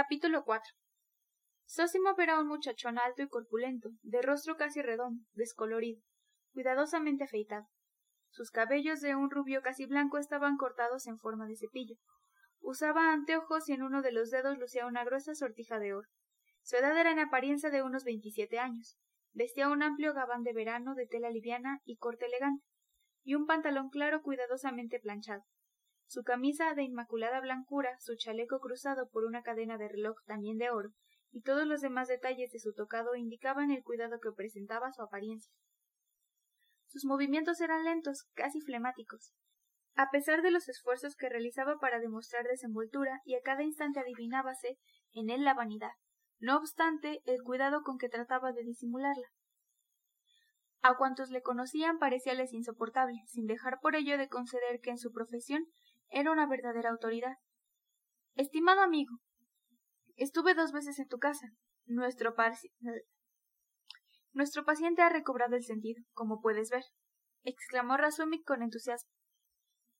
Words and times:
Capítulo 0.00 0.44
4 0.44 0.76
Sósimo 1.64 2.14
era 2.18 2.38
un 2.38 2.46
muchachón 2.46 3.00
alto 3.00 3.24
y 3.24 3.28
corpulento, 3.28 3.88
de 4.02 4.22
rostro 4.22 4.56
casi 4.56 4.80
redondo, 4.80 5.24
descolorido, 5.32 6.00
cuidadosamente 6.52 7.24
afeitado. 7.24 7.66
Sus 8.30 8.52
cabellos 8.52 9.00
de 9.00 9.16
un 9.16 9.28
rubio 9.28 9.60
casi 9.60 9.86
blanco 9.86 10.18
estaban 10.18 10.56
cortados 10.56 11.08
en 11.08 11.18
forma 11.18 11.46
de 11.46 11.56
cepillo. 11.56 11.96
Usaba 12.60 13.12
anteojos 13.12 13.68
y 13.68 13.72
en 13.72 13.82
uno 13.82 14.00
de 14.00 14.12
los 14.12 14.30
dedos 14.30 14.56
lucía 14.56 14.86
una 14.86 15.02
gruesa 15.02 15.34
sortija 15.34 15.80
de 15.80 15.94
oro. 15.94 16.08
Su 16.62 16.76
edad 16.76 16.96
era 16.96 17.10
en 17.10 17.18
apariencia 17.18 17.70
de 17.70 17.82
unos 17.82 18.04
veintisiete 18.04 18.60
años. 18.60 18.96
Vestía 19.32 19.68
un 19.68 19.82
amplio 19.82 20.14
gabán 20.14 20.44
de 20.44 20.52
verano 20.52 20.94
de 20.94 21.08
tela 21.08 21.30
liviana 21.30 21.80
y 21.84 21.96
corte 21.96 22.26
elegante, 22.26 22.64
y 23.24 23.34
un 23.34 23.46
pantalón 23.46 23.90
claro 23.90 24.22
cuidadosamente 24.22 25.00
planchado. 25.00 25.42
Su 26.08 26.22
camisa 26.22 26.72
de 26.72 26.84
inmaculada 26.84 27.38
blancura, 27.38 27.98
su 28.00 28.16
chaleco 28.16 28.60
cruzado 28.60 29.10
por 29.10 29.26
una 29.26 29.42
cadena 29.42 29.76
de 29.76 29.88
reloj 29.88 30.16
también 30.24 30.56
de 30.56 30.70
oro, 30.70 30.94
y 31.30 31.42
todos 31.42 31.66
los 31.66 31.82
demás 31.82 32.08
detalles 32.08 32.50
de 32.50 32.58
su 32.58 32.72
tocado 32.72 33.14
indicaban 33.14 33.70
el 33.70 33.82
cuidado 33.82 34.18
que 34.18 34.32
presentaba 34.32 34.90
su 34.90 35.02
apariencia. 35.02 35.52
Sus 36.86 37.04
movimientos 37.04 37.60
eran 37.60 37.84
lentos, 37.84 38.26
casi 38.32 38.62
flemáticos. 38.62 39.34
A 39.96 40.10
pesar 40.10 40.40
de 40.40 40.50
los 40.50 40.70
esfuerzos 40.70 41.14
que 41.14 41.28
realizaba 41.28 41.78
para 41.78 42.00
demostrar 42.00 42.44
desenvoltura, 42.44 43.20
y 43.26 43.34
a 43.34 43.42
cada 43.42 43.62
instante 43.62 44.00
adivinábase 44.00 44.78
en 45.12 45.28
él 45.28 45.44
la 45.44 45.52
vanidad, 45.52 45.92
no 46.38 46.56
obstante 46.56 47.20
el 47.26 47.42
cuidado 47.42 47.82
con 47.82 47.98
que 47.98 48.08
trataba 48.08 48.52
de 48.52 48.62
disimularla. 48.62 49.28
A 50.80 50.96
cuantos 50.96 51.28
le 51.28 51.42
conocían 51.42 51.98
parecíales 51.98 52.54
insoportable, 52.54 53.20
sin 53.26 53.44
dejar 53.44 53.78
por 53.80 53.94
ello 53.94 54.16
de 54.16 54.28
conceder 54.28 54.80
que 54.80 54.88
en 54.88 54.98
su 54.98 55.12
profesión 55.12 55.66
era 56.10 56.30
una 56.30 56.46
verdadera 56.46 56.90
autoridad. 56.90 57.36
Estimado 58.34 58.80
amigo, 58.80 59.18
estuve 60.16 60.54
dos 60.54 60.72
veces 60.72 60.98
en 60.98 61.08
tu 61.08 61.18
casa. 61.18 61.48
Nuestro, 61.86 62.34
Nuestro 64.32 64.64
paciente 64.64 65.02
ha 65.02 65.08
recobrado 65.08 65.56
el 65.56 65.64
sentido, 65.64 66.02
como 66.12 66.40
puedes 66.40 66.70
ver, 66.70 66.84
exclamó 67.42 67.96
Razumik 67.96 68.44
con 68.44 68.62
entusiasmo. 68.62 69.10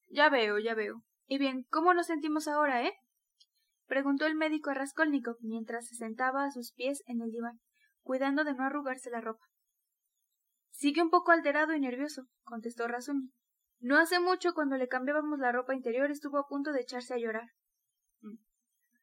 Ya 0.06 0.29
veo, 0.29 0.59
ya 0.59 0.75
veo. 0.75 1.03
Y 1.27 1.39
bien, 1.39 1.67
¿cómo 1.70 1.95
nos 1.95 2.06
sentimos 2.06 2.48
ahora, 2.48 2.86
eh? 2.86 2.95
preguntó 3.86 4.27
el 4.27 4.34
médico 4.34 4.70
a 4.70 4.75
Raskolnikov 4.75 5.36
mientras 5.41 5.86
se 5.89 5.97
sentaba 5.97 6.45
a 6.45 6.51
sus 6.51 6.73
pies 6.73 7.03
en 7.06 7.23
el 7.23 7.31
diván, 7.31 7.59
cuidando 8.03 8.45
de 8.45 8.55
no 8.55 8.64
arrugarse 8.64 9.11
la 9.11 9.20
ropa. 9.20 9.47
Sigue 10.70 11.03
un 11.03 11.11
poco 11.11 11.33
alterado 11.33 11.75
y 11.75 11.81
nervioso, 11.81 12.27
contestó 12.45 12.86
Razumik. 12.86 13.33
No 13.81 13.98
hace 13.98 14.19
mucho, 14.19 14.55
cuando 14.55 14.77
le 14.77 14.89
cambiábamos 14.89 15.39
la 15.39 15.53
ropa 15.53 15.75
interior, 15.75 16.11
estuvo 16.11 16.39
a 16.39 16.48
punto 16.48 16.73
de 16.73 16.81
echarse 16.81 17.15
a 17.15 17.19
llorar. 17.19 17.48
Mm. 18.20 18.39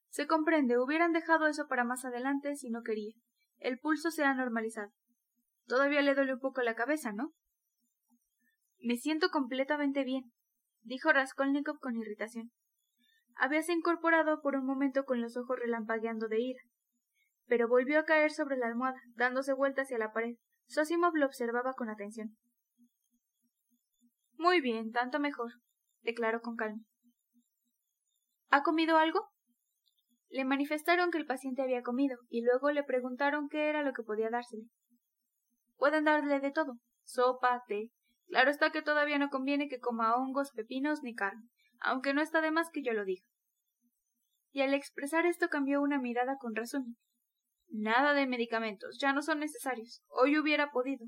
Se 0.09 0.28
comprende, 0.28 0.78
hubieran 0.78 1.14
dejado 1.14 1.48
eso 1.48 1.67
para 1.67 1.86
más 1.86 2.04
adelante 2.04 2.56
si 2.56 2.70
no 2.70 2.82
quería. 2.84 3.14
El 3.58 3.80
pulso 3.80 4.12
se 4.12 4.23
ha 4.23 4.34
normalizado. 4.34 4.92
Todavía 5.66 6.02
le 6.02 6.14
duele 6.14 6.34
un 6.34 6.40
poco 6.40 6.62
la 6.62 6.76
cabeza, 6.76 7.14
¿no? 7.14 7.34
Me 8.80 8.98
siento 8.98 9.30
completamente 9.30 10.04
bien, 10.04 10.32
dijo 10.84 11.12
Raskolnikov 11.12 11.80
con 11.80 11.95
irritación. 11.95 12.52
Habíase 13.36 13.73
incorporado 13.73 14.42
por 14.42 14.56
un 14.56 14.66
momento 14.66 15.06
con 15.06 15.22
los 15.22 15.38
ojos 15.38 15.58
relampagueando 15.58 16.28
de 16.28 16.42
ira, 16.42 16.62
pero 17.48 17.67
volvió 17.67 18.00
a 18.00 18.06
caer 18.06 18.32
sobre 18.32 18.58
la 18.58 18.67
almohada, 18.67 19.02
dándose 19.16 19.54
vuelta 19.54 19.82
hacia 19.82 19.98
la 19.98 20.12
pared. 20.12 20.36
Sosimov 20.67 21.16
lo 21.16 21.26
observaba 21.26 21.73
con 21.73 21.89
atención. 21.89 22.38
Muy 24.38 24.61
bien, 24.61 24.91
tanto 24.91 25.19
mejor, 25.19 25.53
declaró 26.02 26.41
con 26.41 26.55
calma. 26.55 26.81
¿Ha 28.50 28.64
comido 28.64 28.97
algo? 28.97 29.30
Le 30.30 30.44
manifestaron 30.44 31.11
que 31.11 31.17
el 31.17 31.25
paciente 31.25 31.61
había 31.61 31.81
comido, 31.81 32.17
y 32.30 32.42
luego 32.42 32.72
le 32.72 32.83
preguntaron 32.83 33.47
qué 33.50 33.69
era 33.69 33.83
lo 33.83 33.94
que 33.94 34.03
podía 34.03 34.30
dársele. 34.30 34.64
Pueden 35.77 36.03
darle 36.05 36.39
de 36.39 36.52
todo, 36.52 36.77
sopa, 37.03 37.64
té. 37.67 37.92
Claro 38.27 38.49
está 38.49 38.71
que 38.71 38.82
todavía 38.82 39.20
no 39.20 39.30
conviene 39.30 39.70
que 39.70 39.80
coma 39.80 40.15
hongos, 40.15 40.52
pepinos 40.52 41.04
ni 41.04 41.14
carne, 41.14 41.48
aunque 41.80 42.14
no 42.14 42.21
está 42.21 42.42
de 42.42 42.52
más 42.52 42.70
que 42.71 42.81
yo 42.83 42.93
lo 42.93 43.05
diga. 43.05 43.26
Y 44.52 44.61
al 44.61 44.73
expresar 44.73 45.26
esto 45.26 45.49
cambió 45.49 45.81
una 45.81 45.99
mirada 45.99 46.37
con 46.37 46.55
razón. 46.55 46.98
Nada 47.70 48.14
de 48.14 48.27
medicamentos, 48.27 48.98
ya 48.99 49.14
no 49.14 49.21
son 49.21 49.39
necesarios. 49.39 50.02
Hoy 50.08 50.37
hubiera 50.39 50.71
podido, 50.71 51.05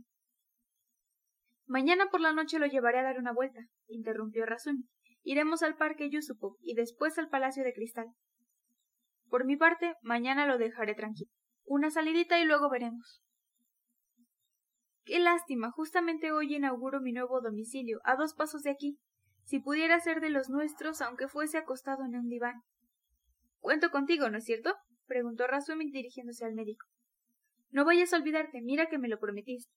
Mañana 1.67 2.07
por 2.09 2.22
la 2.22 2.31
noche 2.31 2.59
lo 2.59 2.66
llevaré 2.66 3.00
a 3.00 3.03
dar 3.03 3.19
una 3.19 3.33
vuelta, 3.33 3.59
interrumpió 3.88 4.45
Razun. 4.45 4.88
Iremos 5.23 5.63
al 5.63 5.75
parque 5.75 6.09
Yusupov 6.09 6.55
y 6.61 6.75
después 6.75 7.17
al 7.17 7.28
Palacio 7.28 7.66
de 7.66 7.73
Cristal. 7.73 8.07
Por 9.29 9.45
mi 9.45 9.57
parte, 9.57 9.95
mañana 10.01 10.45
lo 10.45 10.57
dejaré 10.57 10.95
tranquilo. 10.95 11.29
Una 11.66 11.91
salidita 11.91 12.39
y 12.39 12.45
luego 12.45 12.69
veremos. 12.69 13.22
Qué 15.03 15.19
lástima, 15.19 15.72
justamente 15.72 16.31
hoy 16.31 16.55
inauguro 16.55 17.01
mi 17.01 17.11
nuevo 17.11 17.41
domicilio, 17.41 17.99
a 18.05 18.16
dos 18.16 18.34
pasos 18.34 18.63
de 18.63 18.72
aquí. 18.72 18.97
Si 19.44 19.59
pudiera 19.59 19.99
ser 19.99 20.22
de 20.22 20.29
los 20.29 20.49
nuestros, 20.49 21.01
aunque 21.01 21.28
fuese 21.28 21.57
acostado 21.57 22.05
en 22.05 22.16
un 22.16 22.29
diván. 22.29 22.61
Cuento 23.59 23.91
contigo, 23.91 24.29
¿no 24.29 24.38
es 24.38 24.45
cierto? 24.45 24.73
preguntó 25.05 25.47
Razumik 25.47 25.91
dirigiéndose 25.91 26.45
al 26.45 26.53
médico. 26.53 26.85
No 27.69 27.84
vayas 27.84 28.13
a 28.13 28.17
olvidarte, 28.17 28.61
mira 28.61 28.88
que 28.88 28.97
me 28.97 29.09
lo 29.09 29.19
prometiste. 29.19 29.72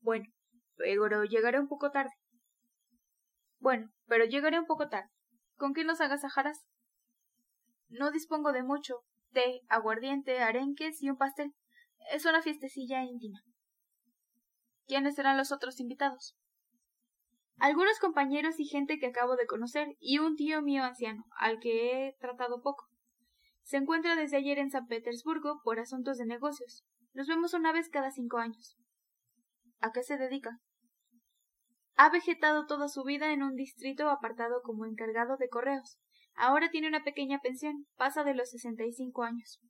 Bueno, 0.00 0.26
pero 0.78 1.24
llegaré 1.24 1.60
un 1.60 1.68
poco 1.68 1.90
tarde. 1.90 2.12
Bueno, 3.58 3.90
pero 4.06 4.24
llegaré 4.24 4.58
un 4.58 4.66
poco 4.66 4.88
tarde. 4.88 5.10
¿Con 5.56 5.74
qué 5.74 5.84
nos 5.84 6.00
agasajarás? 6.00 6.66
No 7.88 8.10
dispongo 8.10 8.52
de 8.52 8.62
mucho. 8.62 9.00
Té, 9.32 9.60
aguardiente, 9.68 10.40
arenques 10.40 11.02
y 11.02 11.10
un 11.10 11.16
pastel. 11.16 11.52
Es 12.12 12.24
una 12.24 12.42
fiestecilla 12.42 13.02
íntima. 13.02 13.40
¿Quiénes 14.86 15.16
serán 15.16 15.36
los 15.36 15.52
otros 15.52 15.80
invitados? 15.80 16.36
Algunos 17.58 17.98
compañeros 17.98 18.60
y 18.60 18.66
gente 18.66 18.98
que 18.98 19.06
acabo 19.08 19.34
de 19.34 19.46
conocer, 19.46 19.88
y 19.98 20.20
un 20.20 20.36
tío 20.36 20.62
mío 20.62 20.84
anciano, 20.84 21.24
al 21.38 21.58
que 21.58 22.06
he 22.06 22.16
tratado 22.20 22.62
poco. 22.62 22.86
Se 23.64 23.76
encuentra 23.76 24.14
desde 24.14 24.36
ayer 24.36 24.58
en 24.58 24.70
San 24.70 24.86
Petersburgo 24.86 25.60
por 25.64 25.80
asuntos 25.80 26.18
de 26.18 26.24
negocios. 26.24 26.86
Nos 27.14 27.26
vemos 27.26 27.52
una 27.52 27.72
vez 27.72 27.88
cada 27.90 28.12
cinco 28.12 28.38
años. 28.38 28.78
¿A 29.80 29.90
qué 29.92 30.02
se 30.04 30.16
dedica? 30.16 30.60
Ha 32.00 32.10
vegetado 32.10 32.66
toda 32.66 32.86
su 32.86 33.02
vida 33.02 33.32
en 33.32 33.42
un 33.42 33.56
distrito 33.56 34.08
apartado 34.08 34.62
como 34.62 34.86
encargado 34.86 35.36
de 35.36 35.48
correos. 35.48 35.98
Ahora 36.36 36.70
tiene 36.70 36.86
una 36.86 37.02
pequeña 37.02 37.40
pensión, 37.40 37.88
pasa 37.96 38.22
de 38.22 38.34
los 38.34 38.50
sesenta 38.50 38.84
y 38.84 38.92
cinco 38.92 39.24
años. 39.24 39.60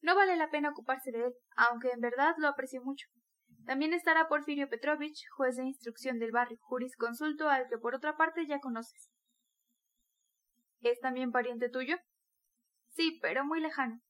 No 0.00 0.14
vale 0.14 0.36
la 0.36 0.48
pena 0.48 0.70
ocuparse 0.70 1.10
de 1.10 1.26
él, 1.26 1.34
aunque 1.56 1.90
en 1.90 2.00
verdad 2.00 2.36
lo 2.38 2.46
aprecio 2.46 2.82
mucho. 2.84 3.08
También 3.64 3.94
estará 3.94 4.28
Porfirio 4.28 4.68
Petrovich, 4.68 5.26
juez 5.36 5.56
de 5.56 5.64
instrucción 5.64 6.20
del 6.20 6.30
barrio, 6.30 6.56
jurisconsulto 6.60 7.48
al 7.48 7.66
que 7.68 7.78
por 7.78 7.96
otra 7.96 8.16
parte 8.16 8.46
ya 8.46 8.60
conoces. 8.60 9.10
¿Es 10.82 11.00
también 11.00 11.32
pariente 11.32 11.68
tuyo? 11.68 11.96
Sí, 12.90 13.18
pero 13.20 13.44
muy 13.44 13.60
lejano. 13.60 14.00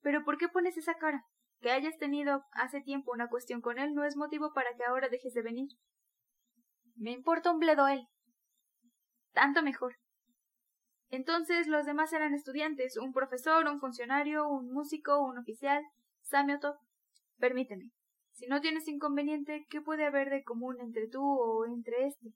¿Pero 0.00 0.24
por 0.24 0.38
qué 0.38 0.48
pones 0.48 0.78
esa 0.78 0.94
cara? 0.94 1.22
Que 1.60 1.70
hayas 1.70 1.98
tenido 1.98 2.46
hace 2.52 2.80
tiempo 2.80 3.12
una 3.12 3.28
cuestión 3.28 3.60
con 3.60 3.78
él 3.78 3.92
no 3.92 4.06
es 4.06 4.16
motivo 4.16 4.54
para 4.54 4.74
que 4.74 4.84
ahora 4.84 5.10
dejes 5.10 5.34
de 5.34 5.42
venir. 5.42 5.68
Me 6.94 7.10
importa 7.10 7.50
un 7.50 7.58
bledo 7.58 7.88
él. 7.88 8.06
Tanto 9.32 9.62
mejor. 9.62 9.96
Entonces 11.08 11.66
los 11.66 11.84
demás 11.84 12.12
eran 12.12 12.34
estudiantes, 12.34 12.96
un 12.96 13.12
profesor, 13.12 13.66
un 13.66 13.80
funcionario, 13.80 14.48
un 14.48 14.72
músico, 14.72 15.20
un 15.22 15.38
oficial, 15.38 15.82
Samiotov. 16.22 16.76
Permíteme. 17.38 17.90
Si 18.32 18.46
no 18.46 18.60
tienes 18.60 18.88
inconveniente, 18.88 19.66
¿qué 19.68 19.80
puede 19.80 20.06
haber 20.06 20.30
de 20.30 20.42
común 20.42 20.80
entre 20.80 21.08
tú 21.08 21.22
o 21.22 21.66
entre 21.66 22.06
éste? 22.06 22.32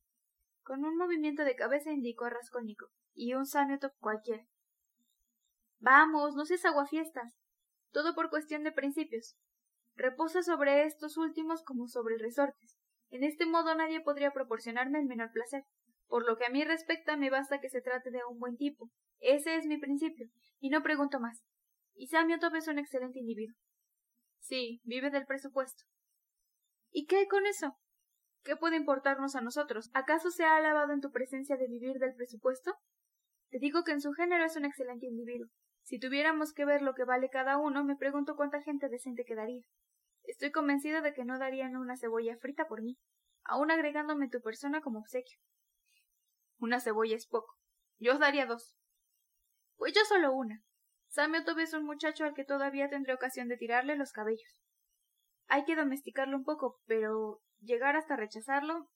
Con 0.63 0.85
un 0.85 0.97
movimiento 0.97 1.45
de 1.45 1.57
cabeza 1.57 1.91
indicó 1.91 2.27
a 2.27 2.31
Raskolnikov, 2.31 2.91
y 3.15 3.35
un 3.35 3.47
Samiotov 3.47 3.93
cualquiera. 3.99 4.45
Vamos, 5.79 6.35
no 6.35 6.45
seas 6.45 6.65
aguafiestas. 6.65 7.35
Todo 7.93 8.15
por 8.15 8.29
cuestión 8.29 8.63
de 8.63 8.73
principios. 8.73 9.37
Reposa 9.95 10.43
sobre 10.43 10.85
estos 10.85 11.17
últimos 11.17 11.63
como 11.63 11.89
sobre 11.89 12.19
resortes. 12.19 12.76
En 13.11 13.25
este 13.25 13.47
modo 13.47 13.75
nadie 13.75 14.01
podría 14.01 14.33
proporcionarme 14.33 14.99
el 14.99 15.07
menor 15.07 15.31
placer. 15.33 15.65
Por 16.07 16.27
lo 16.27 16.37
que 16.37 16.47
a 16.47 16.51
mí 16.51 16.65
respecta, 16.65 17.17
me 17.17 17.31
basta 17.31 17.61
que 17.61 17.69
se 17.69 17.81
trate 17.81 18.11
de 18.11 18.21
un 18.29 18.39
buen 18.39 18.57
tipo. 18.57 18.91
Ese 19.19 19.57
es 19.57 19.67
mi 19.67 19.79
principio, 19.79 20.29
y 20.61 20.71
no 20.71 20.83
pregunto 20.83 21.21
más. 21.21 21.43
Y 21.95 22.09
Samiotov 22.09 22.55
es 22.57 22.69
un 22.69 22.79
excelente 22.79 23.19
individuo. 23.19 23.57
Sí, 24.41 24.81
vive 24.85 25.11
del 25.11 25.27
presupuesto. 25.27 25.85
¿Y 26.91 27.07
qué 27.07 27.27
con 27.27 27.47
eso? 27.47 27.77
¿Qué 28.45 28.57
puede 28.57 28.77
importarnos 28.77 29.35
a 29.35 29.41
nosotros? 29.41 29.91
¿Acaso 29.93 30.31
se 30.31 30.45
ha 30.45 30.57
alabado 30.57 30.93
en 30.93 31.01
tu 31.01 31.11
presencia 31.11 31.57
de 31.57 31.67
vivir 31.67 31.99
del 31.99 32.15
presupuesto? 32.15 32.75
Te 33.51 33.59
digo 33.59 33.83
que 33.83 33.93
en 33.93 34.01
su 34.01 34.13
género 34.13 34.45
es 34.45 34.57
un 34.57 34.65
excelente 34.65 35.07
individuo. 35.07 35.49
Si 35.83 35.99
tuviéramos 35.99 36.53
que 36.53 36.65
ver 36.65 36.83
lo 36.83 36.95
que 36.95 37.05
vale 37.05 37.29
cada 37.29 37.59
uno, 37.59 37.85
me 37.85 37.97
pregunto 37.97 38.37
cuánta 38.37 38.63
gente 38.63 38.89
decente 38.89 39.25
quedaría. 39.25 39.63
Estoy 40.27 40.51
convencido 40.51 41.03
de 41.03 41.15
que 41.15 41.25
no 41.25 41.39
darían 41.39 41.77
una 41.77 41.97
cebolla 41.97 42.37
frita 42.37 42.67
por 42.67 42.83
mí, 42.83 42.99
aun 43.45 43.71
agregándome 43.71 44.29
tu 44.29 44.41
persona 44.41 44.81
como 44.81 44.99
obsequio. 44.99 45.39
Una 46.59 46.81
cebolla 46.81 47.17
es 47.17 47.27
poco. 47.27 47.55
Yo 47.99 48.13
os 48.13 48.19
daría 48.19 48.47
dos. 48.47 48.77
Pues 49.77 49.93
yo 49.95 50.01
solo 50.05 50.33
una. 50.33 50.63
Samiotov 51.09 51.59
es 51.61 51.75
un 51.75 51.85
muchacho 51.85 52.25
al 52.25 52.35
que 52.35 52.45
todavía 52.45 52.89
tendré 52.89 53.15
ocasión 53.15 53.49
de 53.49 53.57
tirarle 53.57 53.97
los 53.97 54.13
cabellos. 54.13 54.63
Hay 55.47 55.65
que 55.65 55.77
domesticarlo 55.77 56.37
un 56.37 56.45
poco, 56.45 56.81
pero 56.87 57.41
llegar 57.61 57.97
hasta 57.97 58.17
rechazarlo 58.17 58.91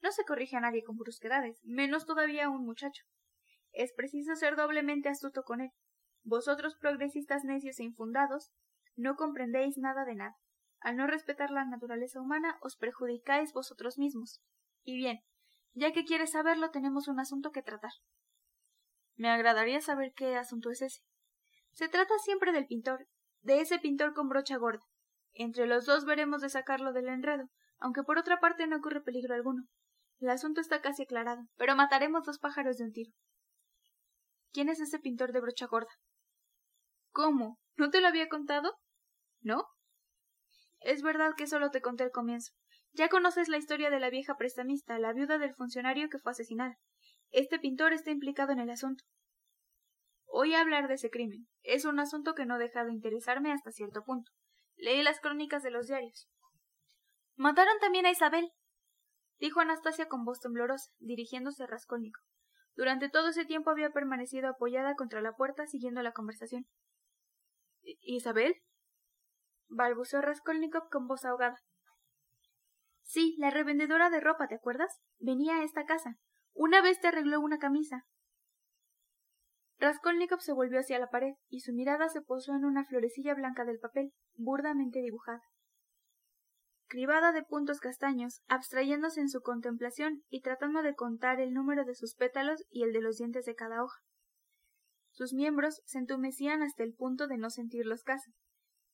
no 0.00 0.12
se 0.12 0.24
corrige 0.24 0.56
a 0.56 0.60
nadie 0.60 0.84
con 0.84 0.96
brusquedades, 0.96 1.58
menos 1.64 2.06
todavía 2.06 2.46
a 2.46 2.50
un 2.50 2.64
muchacho. 2.64 3.02
Es 3.72 3.92
preciso 3.92 4.36
ser 4.36 4.54
doblemente 4.54 5.08
astuto 5.08 5.42
con 5.42 5.60
él. 5.60 5.70
Vosotros, 6.22 6.76
progresistas 6.80 7.44
necios 7.44 7.80
e 7.80 7.84
infundados, 7.84 8.52
no 8.96 9.16
comprendéis 9.16 9.76
nada 9.76 10.04
de 10.04 10.14
nada. 10.14 10.36
Al 10.80 10.96
no 10.96 11.06
respetar 11.06 11.50
la 11.50 11.64
naturaleza 11.64 12.20
humana, 12.20 12.58
os 12.62 12.76
perjudicáis 12.76 13.52
vosotros 13.52 13.98
mismos. 13.98 14.40
Y 14.84 14.96
bien, 14.96 15.20
ya 15.74 15.92
que 15.92 16.04
quieres 16.04 16.32
saberlo, 16.32 16.70
tenemos 16.70 17.08
un 17.08 17.20
asunto 17.20 17.50
que 17.50 17.62
tratar. 17.62 17.92
Me 19.16 19.28
agradaría 19.28 19.80
saber 19.80 20.12
qué 20.14 20.36
asunto 20.36 20.70
es 20.70 20.82
ese. 20.82 21.00
Se 21.72 21.88
trata 21.88 22.14
siempre 22.18 22.52
del 22.52 22.66
pintor, 22.66 23.08
de 23.42 23.60
ese 23.60 23.78
pintor 23.78 24.14
con 24.14 24.28
brocha 24.28 24.56
gorda. 24.56 24.84
Entre 25.34 25.66
los 25.66 25.86
dos 25.86 26.04
veremos 26.04 26.40
de 26.40 26.48
sacarlo 26.48 26.92
del 26.92 27.08
enredo, 27.08 27.48
aunque 27.78 28.02
por 28.02 28.18
otra 28.18 28.40
parte 28.40 28.66
no 28.66 28.76
ocurre 28.76 29.00
peligro 29.00 29.34
alguno. 29.34 29.64
El 30.20 30.30
asunto 30.30 30.60
está 30.60 30.80
casi 30.80 31.02
aclarado, 31.02 31.42
pero 31.56 31.76
mataremos 31.76 32.24
dos 32.24 32.38
pájaros 32.38 32.76
de 32.76 32.84
un 32.84 32.92
tiro. 32.92 33.12
¿Quién 34.52 34.68
es 34.68 34.80
ese 34.80 34.98
pintor 34.98 35.32
de 35.32 35.40
brocha 35.40 35.66
gorda? 35.66 35.90
¿Cómo? 37.10 37.58
¿No 37.76 37.90
te 37.90 38.00
lo 38.00 38.08
había 38.08 38.28
contado? 38.28 38.72
¿No? 39.40 39.64
Es 40.80 41.02
verdad 41.02 41.34
que 41.36 41.46
solo 41.46 41.70
te 41.70 41.80
conté 41.80 42.04
el 42.04 42.10
comienzo. 42.10 42.52
Ya 42.92 43.08
conoces 43.08 43.48
la 43.48 43.58
historia 43.58 43.90
de 43.90 44.00
la 44.00 44.10
vieja 44.10 44.36
prestamista, 44.36 44.98
la 44.98 45.12
viuda 45.12 45.38
del 45.38 45.54
funcionario 45.54 46.08
que 46.08 46.18
fue 46.18 46.32
asesinada. 46.32 46.78
Este 47.30 47.58
pintor 47.58 47.92
está 47.92 48.10
implicado 48.10 48.52
en 48.52 48.60
el 48.60 48.70
asunto. 48.70 49.04
Oí 50.26 50.54
hablar 50.54 50.88
de 50.88 50.94
ese 50.94 51.10
crimen. 51.10 51.48
Es 51.62 51.84
un 51.84 52.00
asunto 52.00 52.34
que 52.34 52.46
no 52.46 52.58
deja 52.58 52.84
de 52.84 52.92
interesarme 52.92 53.52
hasta 53.52 53.70
cierto 53.70 54.04
punto. 54.04 54.30
Leí 54.76 55.02
las 55.02 55.20
crónicas 55.20 55.62
de 55.62 55.70
los 55.70 55.88
diarios. 55.88 56.28
Mataron 57.36 57.78
también 57.80 58.06
a 58.06 58.10
Isabel, 58.10 58.50
dijo 59.38 59.60
Anastasia 59.60 60.08
con 60.08 60.24
voz 60.24 60.40
temblorosa, 60.40 60.90
dirigiéndose 60.98 61.64
a 61.64 61.66
Raskolnikov. 61.66 62.22
Durante 62.74 63.08
todo 63.08 63.28
ese 63.28 63.44
tiempo 63.44 63.70
había 63.70 63.90
permanecido 63.90 64.48
apoyada 64.48 64.94
contra 64.94 65.20
la 65.20 65.32
puerta 65.32 65.66
siguiendo 65.66 66.02
la 66.02 66.12
conversación. 66.12 66.66
¿Isabel? 67.82 68.54
Balbuceó 69.68 70.20
Raskolnikov 70.20 70.88
con 70.90 71.06
voz 71.06 71.24
ahogada. 71.24 71.56
Sí, 73.02 73.36
la 73.38 73.50
revendedora 73.50 74.10
de 74.10 74.20
ropa, 74.20 74.48
¿te 74.48 74.56
acuerdas? 74.56 75.00
Venía 75.18 75.56
a 75.56 75.64
esta 75.64 75.84
casa. 75.84 76.16
Una 76.52 76.82
vez 76.82 77.00
te 77.00 77.08
arregló 77.08 77.40
una 77.40 77.58
camisa. 77.58 78.04
Raskolnikov 79.78 80.40
se 80.40 80.52
volvió 80.52 80.80
hacia 80.80 80.98
la 80.98 81.08
pared 81.08 81.34
y 81.48 81.60
su 81.60 81.72
mirada 81.72 82.08
se 82.08 82.20
posó 82.20 82.54
en 82.54 82.64
una 82.64 82.84
florecilla 82.84 83.34
blanca 83.34 83.64
del 83.64 83.78
papel, 83.78 84.12
burdamente 84.34 85.00
dibujada. 85.00 85.42
Cribada 86.88 87.32
de 87.32 87.42
puntos 87.44 87.80
castaños, 87.80 88.42
abstrayéndose 88.48 89.20
en 89.20 89.28
su 89.28 89.40
contemplación 89.40 90.24
y 90.28 90.40
tratando 90.40 90.82
de 90.82 90.94
contar 90.94 91.40
el 91.40 91.52
número 91.52 91.84
de 91.84 91.94
sus 91.94 92.14
pétalos 92.14 92.64
y 92.70 92.82
el 92.82 92.92
de 92.92 93.02
los 93.02 93.18
dientes 93.18 93.44
de 93.44 93.54
cada 93.54 93.84
hoja. 93.84 94.00
Sus 95.12 95.32
miembros 95.32 95.80
se 95.84 95.98
entumecían 95.98 96.62
hasta 96.62 96.82
el 96.82 96.94
punto 96.94 97.26
de 97.26 97.38
no 97.38 97.50
sentirlos 97.50 98.02
casi, 98.02 98.32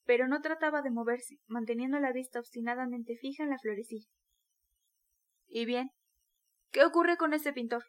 pero 0.04 0.28
no 0.28 0.40
trataba 0.40 0.82
de 0.82 0.90
moverse, 0.90 1.38
manteniendo 1.46 1.98
la 1.98 2.12
vista 2.12 2.38
obstinadamente 2.38 3.16
fija 3.16 3.42
en 3.42 3.50
la 3.50 3.58
florecilla. 3.58 4.08
¿Y 5.46 5.64
bien? 5.64 5.90
¿Qué 6.70 6.84
ocurre 6.84 7.16
con 7.16 7.34
ese 7.34 7.52
pintor? 7.52 7.84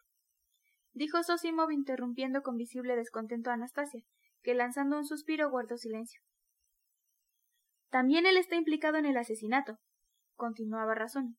dijo 0.93 1.21
Sosimov 1.23 1.71
interrumpiendo 1.71 2.41
con 2.41 2.55
visible 2.55 2.95
descontento 2.95 3.49
a 3.49 3.53
Anastasia, 3.53 4.01
que 4.41 4.53
lanzando 4.53 4.97
un 4.97 5.05
suspiro 5.05 5.49
guardó 5.49 5.77
silencio. 5.77 6.21
También 7.89 8.25
él 8.25 8.37
está 8.37 8.55
implicado 8.55 8.97
en 8.97 9.05
el 9.05 9.17
asesinato, 9.17 9.77
continuaba 10.35 10.95
Razón. 10.95 11.37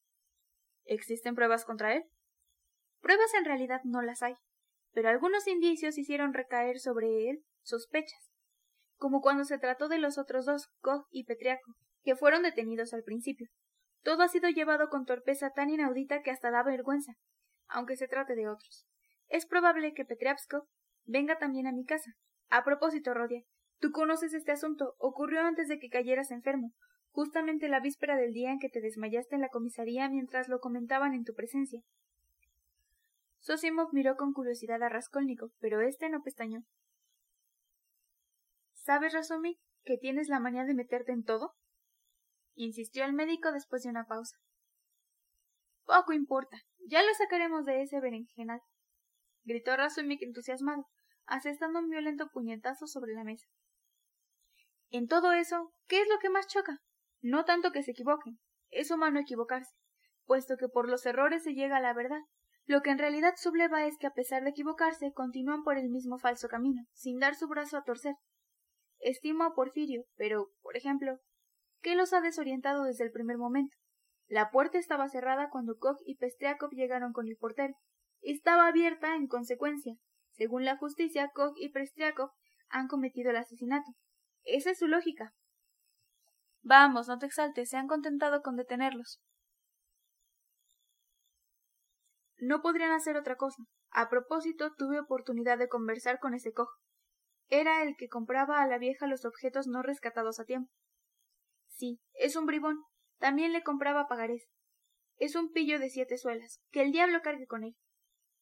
¿Existen 0.85 1.35
pruebas 1.35 1.65
contra 1.65 1.95
él? 1.95 2.05
Pruebas 3.01 3.33
en 3.35 3.45
realidad 3.45 3.81
no 3.85 4.03
las 4.03 4.23
hay, 4.23 4.35
pero 4.93 5.09
algunos 5.09 5.47
indicios 5.47 5.99
hicieron 5.99 6.35
recaer 6.35 6.79
sobre 6.79 7.31
él 7.31 7.45
sospechas, 7.63 8.31
como 8.97 9.21
cuando 9.21 9.45
se 9.45 9.59
trató 9.59 9.89
de 9.89 9.99
los 9.99 10.19
otros 10.19 10.47
dos, 10.47 10.69
Koch 10.81 11.07
y 11.11 11.25
Petriaco, 11.25 11.75
que 12.03 12.17
fueron 12.17 12.43
detenidos 12.43 12.95
al 12.95 13.03
principio. 13.03 13.49
Todo 14.03 14.23
ha 14.23 14.29
sido 14.29 14.49
llevado 14.49 14.89
con 14.89 15.05
torpeza 15.05 15.51
tan 15.51 15.71
inaudita 15.71 16.23
que 16.23 16.31
hasta 16.31 16.51
da 16.51 16.63
vergüenza, 16.63 17.15
aunque 17.69 17.97
se 17.97 18.09
trate 18.09 18.35
de 18.35 18.49
otros. 18.49 18.87
Es 19.29 19.47
probable 19.47 19.93
que 19.95 20.05
Petriapskov 20.05 20.63
venga 21.05 21.39
también 21.39 21.67
a 21.67 21.73
mi 21.73 21.85
casa. 21.85 22.13
A 22.49 22.63
propósito, 22.65 23.13
Rodia, 23.15 23.43
tú 23.81 23.91
conoces 23.91 24.33
este 24.35 24.53
asunto. 24.53 24.95
Ocurrió 24.99 25.41
antes 25.41 25.69
de 25.69 25.79
que 25.79 25.89
cayeras 25.89 26.31
enfermo, 26.31 26.73
justamente 27.11 27.69
la 27.69 27.81
víspera 27.81 28.17
del 28.17 28.33
día 28.33 28.53
en 28.53 28.59
que 28.59 28.69
te 28.69 28.81
desmayaste 28.81 29.35
en 29.35 29.41
la 29.41 29.49
comisaría 29.49 30.09
mientras 30.09 30.49
lo 30.49 30.61
comentaban 30.61 31.15
en 31.15 31.25
tu 31.25 31.35
presencia. 31.35 31.81
Sosimov 33.41 33.93
miró 33.93 34.17
con 34.17 34.33
curiosidad 34.33 34.83
a 34.83 34.89
Raskolnikov, 34.89 35.51
pero 35.61 35.81
éste 35.81 36.09
no 36.09 36.23
pestañó. 36.23 36.63
¿Sabes, 38.87 39.15
Razumik, 39.15 39.59
que 39.83 39.99
tienes 39.99 40.29
la 40.29 40.39
manía 40.39 40.63
de 40.63 40.73
meterte 40.73 41.11
en 41.11 41.25
todo? 41.25 41.57
insistió 42.55 43.05
el 43.05 43.15
médico 43.15 43.51
después 43.51 43.83
de 43.83 43.91
una 43.91 44.07
pausa. 44.07 44.37
Poco 45.85 46.13
importa, 46.13 46.57
ya 46.89 47.03
lo 47.03 47.13
sacaremos 47.15 47.65
de 47.65 47.83
ese 47.83 47.99
berenjenal, 47.99 48.61
gritó 49.43 49.77
Razumik 49.77 50.23
entusiasmado, 50.23 50.87
asestando 51.27 51.81
un 51.81 51.89
violento 51.89 52.29
puñetazo 52.33 52.87
sobre 52.87 53.13
la 53.15 53.25
mesa. 53.25 53.49
En 54.91 55.09
todo 55.09 55.33
eso, 55.33 55.75
¿qué 55.89 56.01
es 56.01 56.09
lo 56.09 56.21
que 56.21 56.31
más 56.31 56.47
choca? 56.47 56.79
No 57.21 57.45
tanto 57.45 57.73
que 57.73 57.83
se 57.83 57.91
equivoquen, 57.91 58.39
es 58.71 58.93
humano 58.93 59.19
equivocarse, 59.19 59.75
puesto 60.27 60.57
que 60.57 60.69
por 60.69 60.89
los 60.89 61.05
errores 61.07 61.43
se 61.43 61.55
llega 61.55 61.79
a 61.79 61.83
la 61.83 61.93
verdad. 61.93 62.21
Lo 62.67 62.83
que 62.83 62.91
en 62.91 62.99
realidad 62.99 63.35
subleva 63.37 63.85
es 63.85 63.99
que 63.99 64.07
a 64.07 64.15
pesar 64.15 64.45
de 64.45 64.51
equivocarse, 64.51 65.13
continúan 65.13 65.65
por 65.65 65.77
el 65.77 65.91
mismo 65.91 66.19
falso 66.19 66.47
camino, 66.47 66.85
sin 66.93 67.19
dar 67.19 67.35
su 67.35 67.49
brazo 67.49 67.77
a 67.79 67.83
torcer. 67.83 68.15
Estimo 69.07 69.45
a 69.45 69.55
Porfirio, 69.55 70.05
pero, 70.17 70.49
por 70.63 70.77
ejemplo, 70.77 71.21
¿qué 71.81 71.95
los 71.95 72.13
ha 72.13 72.21
desorientado 72.21 72.83
desde 72.83 73.05
el 73.05 73.13
primer 73.13 73.39
momento? 73.39 73.77
La 74.27 74.51
puerta 74.51 74.79
estaba 74.79 75.09
cerrada 75.09 75.49
cuando 75.49 75.77
Koch 75.79 76.01
y 76.05 76.17
Pestriakov 76.17 76.71
llegaron 76.73 77.13
con 77.13 77.29
el 77.29 77.37
portero. 77.37 77.75
Estaba 78.21 78.67
abierta 78.67 79.15
en 79.15 79.29
consecuencia. 79.29 79.95
Según 80.33 80.65
la 80.65 80.77
justicia, 80.77 81.31
Koch 81.33 81.55
y 81.55 81.69
Pestriakov 81.69 82.31
han 82.69 82.89
cometido 82.89 83.31
el 83.31 83.37
asesinato. 83.37 83.93
Esa 84.43 84.73
es 84.73 84.79
su 84.81 84.89
lógica. 84.89 85.33
Vamos, 86.63 87.07
no 87.07 87.17
te 87.19 87.27
exaltes, 87.27 87.69
se 87.69 87.77
han 87.77 87.87
contentado 87.87 88.43
con 88.43 88.57
detenerlos. 88.57 89.21
No 92.39 92.61
podrían 92.61 92.91
hacer 92.91 93.17
otra 93.17 93.37
cosa. 93.37 93.63
A 93.91 94.09
propósito, 94.09 94.75
tuve 94.77 94.99
oportunidad 94.99 95.59
de 95.59 95.69
conversar 95.69 96.19
con 96.19 96.35
ese 96.35 96.53
cojo. 96.53 96.75
Era 97.49 97.83
el 97.83 97.97
que 97.97 98.09
compraba 98.09 98.61
a 98.61 98.67
la 98.67 98.79
vieja 98.79 99.07
los 99.07 99.25
objetos 99.25 99.67
no 99.67 99.83
rescatados 99.83 100.41
a 100.41 100.45
tiempo. 100.45 100.71
Sí, 101.69 102.01
es 102.15 102.37
un 102.37 102.47
bribón. 102.47 102.83
También 103.19 103.53
le 103.53 103.63
compraba 103.63 104.09
pagarés. 104.09 104.49
Es 105.19 105.37
un 105.37 105.53
pillo 105.53 105.79
de 105.79 105.91
siete 105.91 106.19
suelas. 106.19 106.61
Que 106.71 106.83
el 106.83 106.93
diablo 106.93 107.21
cargue 107.23 107.47
con 107.47 107.65
él. 107.65 107.77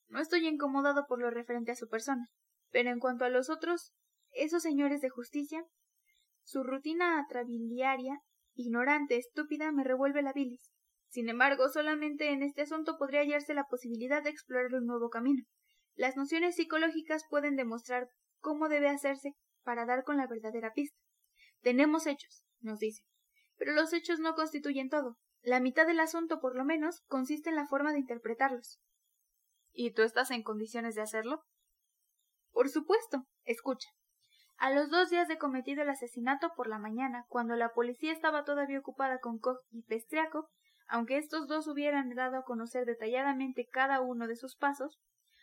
No 0.09 0.21
estoy 0.21 0.47
incomodado 0.47 1.07
por 1.07 1.21
lo 1.21 1.31
referente 1.31 1.73
a 1.73 1.77
su 1.77 1.89
persona. 1.89 2.29
Pero 2.71 2.91
en 2.91 2.99
cuanto 2.99 3.25
a 3.25 3.29
los 3.29 3.51
otros, 3.51 3.93
esos 4.33 4.63
señores 4.63 5.01
de 5.01 5.11
justicia, 5.11 5.65
su 6.43 6.63
rutina 6.63 7.21
atrabiliaria, 7.21 8.21
ignorante, 8.55 9.17
estúpida, 9.17 9.73
me 9.73 9.85
revuelve 9.85 10.23
la 10.23 10.33
bilis. 10.33 10.71
Sin 11.09 11.29
embargo, 11.29 11.69
solamente 11.69 12.31
en 12.33 12.43
este 12.43 12.63
asunto 12.63 12.97
podría 12.99 13.21
hallarse 13.21 13.55
la 13.55 13.65
posibilidad 13.65 14.23
de 14.23 14.31
explorar 14.31 14.75
un 14.75 14.87
nuevo 14.87 15.11
camino. 15.11 15.45
Las 15.95 16.17
nociones 16.17 16.57
psicológicas 16.57 17.25
pueden 17.31 17.55
demostrar 17.55 18.09
cómo 18.45 18.69
debe 18.69 18.89
hacerse 18.89 19.35
para 19.65 19.87
dar 19.87 20.05
con 20.05 20.19
la 20.19 20.29
verdadera 20.29 20.73
pista. 20.75 20.97
Tenemos 21.63 22.07
hechos, 22.07 22.45
nos 22.61 22.79
dice. 22.79 23.03
Pero 23.57 23.73
los 23.73 23.93
hechos 23.95 24.21
no 24.21 24.35
constituyen 24.35 24.91
todo. 24.91 25.17
La 25.41 25.61
mitad 25.61 25.87
del 25.87 25.99
asunto, 25.99 26.41
por 26.41 26.55
lo 26.55 26.65
menos, 26.65 27.03
consiste 27.07 27.49
en 27.49 27.57
la 27.57 27.67
forma 27.67 27.93
de 27.93 27.99
interpretarlos. 27.99 28.79
¿Y 29.73 29.93
tú 29.93 30.03
estás 30.03 30.31
en 30.31 30.43
condiciones 30.43 30.95
de 30.95 31.01
hacerlo? 31.01 31.43
Por 32.53 32.69
supuesto. 32.69 33.27
Escucha. 33.45 33.89
A 34.57 34.71
los 34.71 34.91
dos 34.91 35.11
días 35.11 35.27
de 35.27 35.39
cometido 35.39 35.83
el 35.83 35.91
asesinato 35.91 36.53
por 36.55 36.69
la 36.69 36.79
mañana, 36.79 37.25
cuando 37.29 37.57
la 37.57 37.71
policía 37.73 38.13
estaba 38.13 38.45
todavía 38.45 38.79
ocupada 38.79 39.19
con 39.19 39.39
Koch 39.39 39.59
y 39.71 39.83
Pestriaco, 39.83 40.49
aunque 40.87 41.17
estos 41.17 41.49
dos 41.49 41.67
hubieran 41.67 42.15
dado 42.15 42.37
a 42.37 42.45
conocer 42.45 42.85
detalladamente 42.85 43.67
cada 43.71 44.01
uno 44.01 44.29
de 44.29 44.37
sus 44.37 44.55
pasos, 44.57 45.01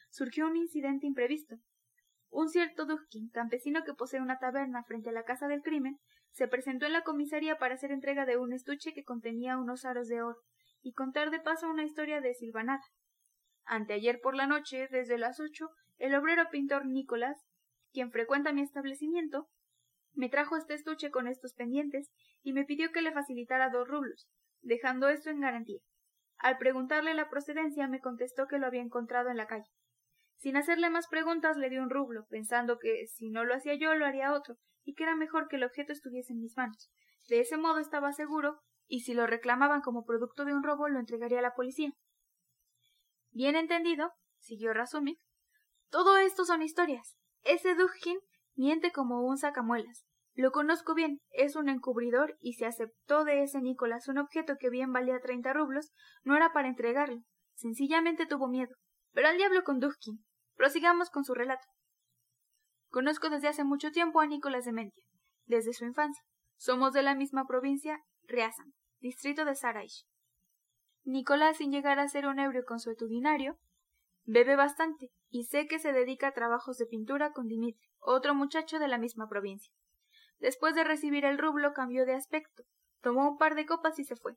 surgió 0.09 0.47
un 0.47 0.55
incidente 0.55 1.07
imprevisto. 1.07 1.57
Un 2.31 2.49
cierto 2.49 2.85
Dujkin, 2.85 3.29
campesino 3.29 3.83
que 3.83 3.93
posee 3.93 4.21
una 4.21 4.39
taberna 4.39 4.83
frente 4.83 5.09
a 5.09 5.13
la 5.13 5.23
casa 5.23 5.47
del 5.47 5.61
crimen, 5.61 5.99
se 6.31 6.47
presentó 6.47 6.87
en 6.87 6.93
la 6.93 7.03
comisaría 7.03 7.57
para 7.57 7.75
hacer 7.75 7.91
entrega 7.91 8.25
de 8.25 8.37
un 8.37 8.53
estuche 8.53 8.93
que 8.93 9.03
contenía 9.03 9.57
unos 9.57 9.85
aros 9.85 10.07
de 10.07 10.23
oro 10.23 10.39
y 10.81 10.93
contar 10.93 11.29
de 11.29 11.39
paso 11.39 11.69
una 11.69 11.83
historia 11.83 12.21
de 12.21 12.33
silvanada. 12.33 12.83
Anteayer 13.65 14.19
por 14.21 14.35
la 14.35 14.47
noche, 14.47 14.87
desde 14.89 15.17
las 15.17 15.39
ocho, 15.39 15.69
el 15.97 16.15
obrero 16.15 16.49
pintor 16.49 16.87
Nicolás 16.87 17.45
quien 17.91 18.11
frecuenta 18.11 18.53
mi 18.53 18.61
establecimiento, 18.61 19.49
me 20.13 20.29
trajo 20.29 20.57
este 20.57 20.73
estuche 20.73 21.11
con 21.11 21.27
estos 21.27 21.53
pendientes 21.53 22.09
y 22.41 22.53
me 22.53 22.65
pidió 22.65 22.91
que 22.91 23.01
le 23.01 23.11
facilitara 23.11 23.69
dos 23.69 23.87
rublos, 23.87 24.27
dejando 24.61 25.09
esto 25.09 25.29
en 25.29 25.41
garantía. 25.41 25.79
Al 26.37 26.57
preguntarle 26.57 27.13
la 27.13 27.29
procedencia 27.29 27.87
me 27.87 27.99
contestó 27.99 28.47
que 28.47 28.57
lo 28.57 28.67
había 28.67 28.81
encontrado 28.81 29.29
en 29.29 29.37
la 29.37 29.47
calle. 29.47 29.69
Sin 30.41 30.57
hacerle 30.57 30.89
más 30.89 31.07
preguntas 31.07 31.55
le 31.55 31.69
di 31.69 31.77
un 31.77 31.91
rublo, 31.91 32.25
pensando 32.27 32.79
que 32.79 33.05
si 33.05 33.29
no 33.29 33.45
lo 33.45 33.53
hacía 33.53 33.75
yo 33.75 33.93
lo 33.93 34.07
haría 34.07 34.33
otro, 34.33 34.57
y 34.83 34.95
que 34.95 35.03
era 35.03 35.15
mejor 35.15 35.47
que 35.47 35.57
el 35.57 35.63
objeto 35.63 35.93
estuviese 35.93 36.33
en 36.33 36.39
mis 36.39 36.57
manos. 36.57 36.91
De 37.29 37.41
ese 37.41 37.57
modo 37.57 37.77
estaba 37.77 38.11
seguro, 38.11 38.59
y 38.87 39.01
si 39.01 39.13
lo 39.13 39.27
reclamaban 39.27 39.81
como 39.81 40.03
producto 40.03 40.43
de 40.43 40.55
un 40.55 40.63
robo 40.63 40.89
lo 40.89 40.99
entregaría 40.99 41.37
a 41.37 41.43
la 41.43 41.53
policía. 41.53 41.91
Bien 43.29 43.55
entendido, 43.55 44.13
siguió 44.39 44.73
Razumik, 44.73 45.19
todo 45.91 46.17
esto 46.17 46.43
son 46.43 46.63
historias. 46.63 47.15
Ese 47.43 47.75
Dugin 47.75 48.17
miente 48.55 48.91
como 48.91 49.21
un 49.21 49.37
sacamuelas. 49.37 50.07
Lo 50.33 50.51
conozco 50.51 50.95
bien, 50.95 51.19
es 51.29 51.55
un 51.55 51.69
encubridor 51.69 52.35
y 52.39 52.53
si 52.53 52.65
aceptó 52.65 53.25
de 53.25 53.43
ese 53.43 53.61
Nicolás 53.61 54.07
un 54.07 54.17
objeto 54.17 54.55
que 54.59 54.71
bien 54.71 54.91
valía 54.91 55.19
treinta 55.19 55.53
rublos, 55.53 55.91
no 56.23 56.35
era 56.35 56.51
para 56.51 56.67
entregarlo, 56.67 57.21
sencillamente 57.53 58.25
tuvo 58.25 58.47
miedo. 58.47 58.73
Pero 59.13 59.27
al 59.27 59.37
diablo 59.37 59.63
con 59.63 59.79
Dugkin. 59.79 60.25
Prosigamos 60.55 61.09
con 61.09 61.23
su 61.23 61.33
relato. 61.33 61.67
Conozco 62.89 63.29
desde 63.29 63.47
hace 63.47 63.63
mucho 63.63 63.91
tiempo 63.91 64.19
a 64.19 64.27
Nicolás 64.27 64.65
de 64.65 64.73
Mentia, 64.73 65.05
desde 65.45 65.73
su 65.73 65.85
infancia. 65.85 66.23
Somos 66.57 66.93
de 66.93 67.03
la 67.03 67.15
misma 67.15 67.45
provincia, 67.47 68.03
Riazan, 68.23 68.73
distrito 68.99 69.45
de 69.45 69.55
Saraish. 69.55 70.05
Nicolás, 71.03 71.57
sin 71.57 71.71
llegar 71.71 71.99
a 71.99 72.07
ser 72.07 72.27
un 72.27 72.39
ebrio 72.39 72.63
consuetudinario, 72.65 73.57
bebe 74.23 74.55
bastante 74.55 75.09
y 75.29 75.45
sé 75.45 75.67
que 75.67 75.79
se 75.79 75.93
dedica 75.93 76.27
a 76.27 76.33
trabajos 76.33 76.77
de 76.77 76.85
pintura 76.85 77.31
con 77.31 77.47
Dimitri, 77.47 77.89
otro 77.99 78.35
muchacho 78.35 78.77
de 78.77 78.87
la 78.87 78.97
misma 78.97 79.27
provincia. 79.27 79.73
Después 80.39 80.75
de 80.75 80.83
recibir 80.83 81.25
el 81.25 81.37
rublo 81.37 81.73
cambió 81.73 82.05
de 82.05 82.13
aspecto, 82.13 82.63
tomó 83.01 83.29
un 83.29 83.37
par 83.37 83.55
de 83.55 83.65
copas 83.65 83.97
y 83.99 84.03
se 84.03 84.15
fue. 84.15 84.35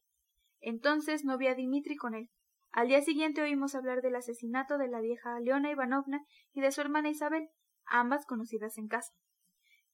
Entonces 0.61 1.25
no 1.25 1.37
vi 1.37 1.49
a 1.49 1.55
Dimitri 1.55 1.97
con 1.97 2.15
él. 2.15 2.31
Al 2.75 2.89
día 2.89 3.03
siguiente 3.03 3.41
oímos 3.41 3.77
hablar 3.77 4.03
del 4.03 4.17
asesinato 4.17 4.79
de 4.79 4.89
la 4.89 5.01
vieja 5.01 5.39
Leona 5.39 5.71
Ivanovna 5.71 6.25
y 6.53 6.61
de 6.61 6.73
su 6.73 6.81
hermana 6.81 7.09
Isabel, 7.09 7.49
ambas 7.85 8.27
conocidas 8.27 8.79
en 8.79 8.89
casa. 8.89 9.13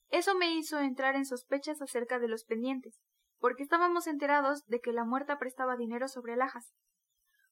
Eso 0.09 0.35
me 0.35 0.55
hizo 0.55 0.81
entrar 0.81 1.15
en 1.15 1.27
sospechas 1.27 1.83
acerca 1.83 2.19
de 2.19 2.29
los 2.29 2.47
pendientes, 2.47 2.99
porque 3.39 3.65
estábamos 3.65 4.07
enterados 4.07 4.65
de 4.65 4.81
que 4.81 4.95
la 4.95 5.05
muerta 5.05 5.39
prestaba 5.39 5.77
dinero 5.77 6.09
sobre 6.09 6.33
alhajas. 6.33 6.73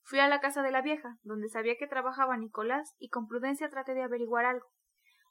Fui 0.03 0.19
a 0.19 0.29
la 0.29 0.41
casa 0.41 0.63
de 0.63 0.71
la 0.71 0.81
vieja, 0.81 1.19
donde 1.21 1.51
sabía 1.51 1.77
que 1.77 1.87
trabajaba 1.87 2.39
Nicolás, 2.39 2.95
y 2.97 3.11
con 3.11 3.29
prudencia 3.29 3.69
traté 3.69 3.93
de 3.93 4.05
averiguar 4.05 4.47
algo. 4.47 4.69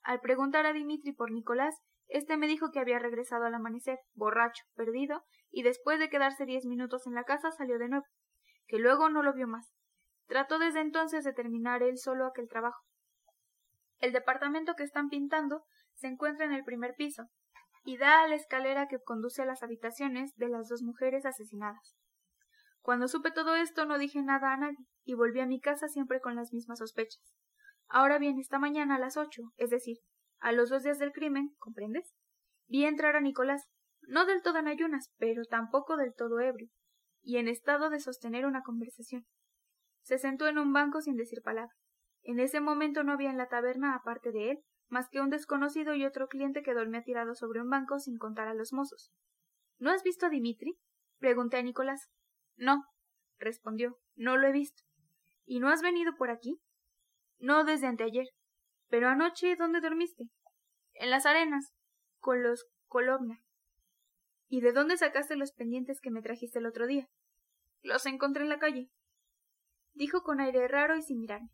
Al 0.03 0.19
preguntar 0.19 0.67
a 0.67 0.73
Dimitri 0.73 1.13
por 1.13 1.31
Nicolás, 1.31 1.75
este 2.07 2.37
me 2.37 2.45
dijo 2.45 2.69
que 2.69 2.79
había 2.79 2.99
regresado 2.99 3.45
al 3.45 3.55
amanecer, 3.55 3.97
borracho, 4.13 4.63
perdido, 4.75 5.23
y 5.49 5.63
después 5.63 5.97
de 5.97 6.11
quedarse 6.11 6.45
diez 6.45 6.65
minutos 6.65 7.07
en 7.07 7.15
la 7.15 7.23
casa 7.23 7.49
salió 7.49 7.79
de 7.79 7.89
nuevo, 7.89 8.05
que 8.67 8.77
luego 8.77 9.09
no 9.09 9.23
lo 9.23 9.33
vio 9.33 9.47
más. 9.47 9.73
Trató 10.27 10.59
desde 10.59 10.81
entonces 10.81 11.23
de 11.23 11.33
terminar 11.33 11.83
él 11.83 11.97
solo 11.97 12.25
aquel 12.25 12.47
trabajo. 12.47 12.83
El 13.99 14.13
departamento 14.13 14.75
que 14.75 14.83
están 14.83 15.09
pintando 15.09 15.63
se 15.95 16.07
encuentra 16.07 16.45
en 16.45 16.51
el 16.51 16.63
primer 16.63 16.93
piso, 16.95 17.29
y 17.83 17.97
da 17.97 18.21
a 18.21 18.27
la 18.27 18.35
escalera 18.35 18.87
que 18.87 18.99
conduce 18.99 19.41
a 19.41 19.45
las 19.45 19.63
habitaciones 19.63 20.35
de 20.35 20.49
las 20.49 20.67
dos 20.67 20.83
mujeres 20.83 21.25
asesinadas. 21.25 21.95
Cuando 22.81 23.07
supe 23.07 23.31
todo 23.31 23.55
esto 23.55 23.85
no 23.85 23.97
dije 23.97 24.21
nada 24.21 24.53
a 24.53 24.57
nadie, 24.57 24.85
y 25.03 25.13
volví 25.13 25.39
a 25.39 25.45
mi 25.45 25.59
casa 25.59 25.87
siempre 25.87 26.19
con 26.19 26.35
las 26.35 26.51
mismas 26.51 26.79
sospechas. 26.79 27.21
Ahora 27.87 28.19
bien, 28.19 28.39
esta 28.39 28.59
mañana 28.59 28.95
a 28.95 28.99
las 28.99 29.15
ocho, 29.15 29.53
es 29.55 29.69
decir, 29.69 29.97
a 30.39 30.51
los 30.51 30.69
dos 30.69 30.83
días 30.83 30.99
del 30.99 31.13
crimen, 31.13 31.55
¿comprendes? 31.57 32.13
Vi 32.67 32.85
entrar 32.85 33.15
a 33.15 33.21
Nicolás, 33.21 33.67
no 34.01 34.25
del 34.25 34.41
todo 34.41 34.59
en 34.59 34.67
ayunas, 34.67 35.13
pero 35.17 35.43
tampoco 35.45 35.95
del 35.95 36.13
todo 36.13 36.41
ebrio, 36.41 36.69
y 37.21 37.37
en 37.37 37.47
estado 37.47 37.89
de 37.89 37.99
sostener 37.99 38.45
una 38.45 38.61
conversación. 38.61 39.25
Se 40.07 40.17
sentó 40.17 40.47
en 40.47 40.57
un 40.57 40.71
banco 40.71 41.01
sin 41.01 41.17
decir 41.17 41.41
palabra. 41.41 41.75
En 42.23 42.39
ese 42.39 42.61
momento 42.61 43.03
no 43.03 43.11
había 43.11 43.29
en 43.29 43.37
la 43.37 43.49
taberna, 43.49 43.93
aparte 43.93 44.31
de 44.31 44.51
él, 44.51 44.63
más 44.87 45.09
que 45.09 45.19
un 45.19 45.29
desconocido 45.29 45.95
y 45.95 46.05
otro 46.05 46.29
cliente 46.29 46.63
que 46.63 46.73
dormía 46.73 47.03
tirado 47.03 47.35
sobre 47.35 47.59
un 47.59 47.69
banco 47.69 47.99
sin 47.99 48.17
contar 48.17 48.47
a 48.47 48.53
los 48.53 48.71
mozos. 48.71 49.11
¿No 49.79 49.91
has 49.91 50.03
visto 50.03 50.25
a 50.25 50.29
Dimitri? 50.29 50.77
pregunté 51.19 51.57
a 51.57 51.61
Nicolás. 51.61 52.07
No, 52.55 52.85
respondió, 53.37 53.99
no 54.15 54.37
lo 54.37 54.47
he 54.47 54.53
visto. 54.53 54.81
¿Y 55.43 55.59
no 55.59 55.67
has 55.67 55.81
venido 55.81 56.15
por 56.15 56.29
aquí? 56.29 56.57
No 57.39 57.65
desde 57.65 57.87
anteayer. 57.87 58.27
Pero 58.87 59.09
anoche, 59.09 59.57
¿dónde 59.57 59.81
dormiste? 59.81 60.29
En 60.93 61.09
las 61.09 61.25
arenas, 61.25 61.73
con 62.19 62.43
los 62.43 62.65
Colobna. 62.85 63.43
¿Y 64.47 64.61
de 64.61 64.71
dónde 64.71 64.95
sacaste 64.95 65.35
los 65.35 65.51
pendientes 65.51 65.99
que 65.99 66.11
me 66.11 66.21
trajiste 66.21 66.59
el 66.59 66.65
otro 66.65 66.87
día? 66.87 67.09
Los 67.81 68.05
encontré 68.05 68.43
en 68.43 68.49
la 68.49 68.59
calle. 68.59 68.89
Dijo 69.97 70.21
con 70.21 70.39
aire 70.39 70.67
raro 70.67 70.95
y 70.95 71.01
sin 71.01 71.19
mirarme. 71.19 71.49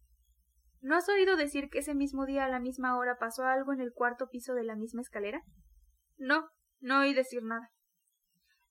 ¿No 0.81 0.97
has 0.97 1.07
oído 1.07 1.37
decir 1.37 1.69
que 1.69 1.79
ese 1.79 1.95
mismo 1.95 2.25
día 2.25 2.43
a 2.43 2.49
la 2.49 2.59
misma 2.59 2.97
hora 2.97 3.17
pasó 3.17 3.45
algo 3.45 3.71
en 3.71 3.79
el 3.79 3.93
cuarto 3.93 4.27
piso 4.27 4.53
de 4.53 4.65
la 4.65 4.75
misma 4.75 5.01
escalera? 5.01 5.41
No, 6.17 6.49
no 6.81 6.99
oí 6.99 7.13
decir 7.13 7.41
nada. 7.41 7.71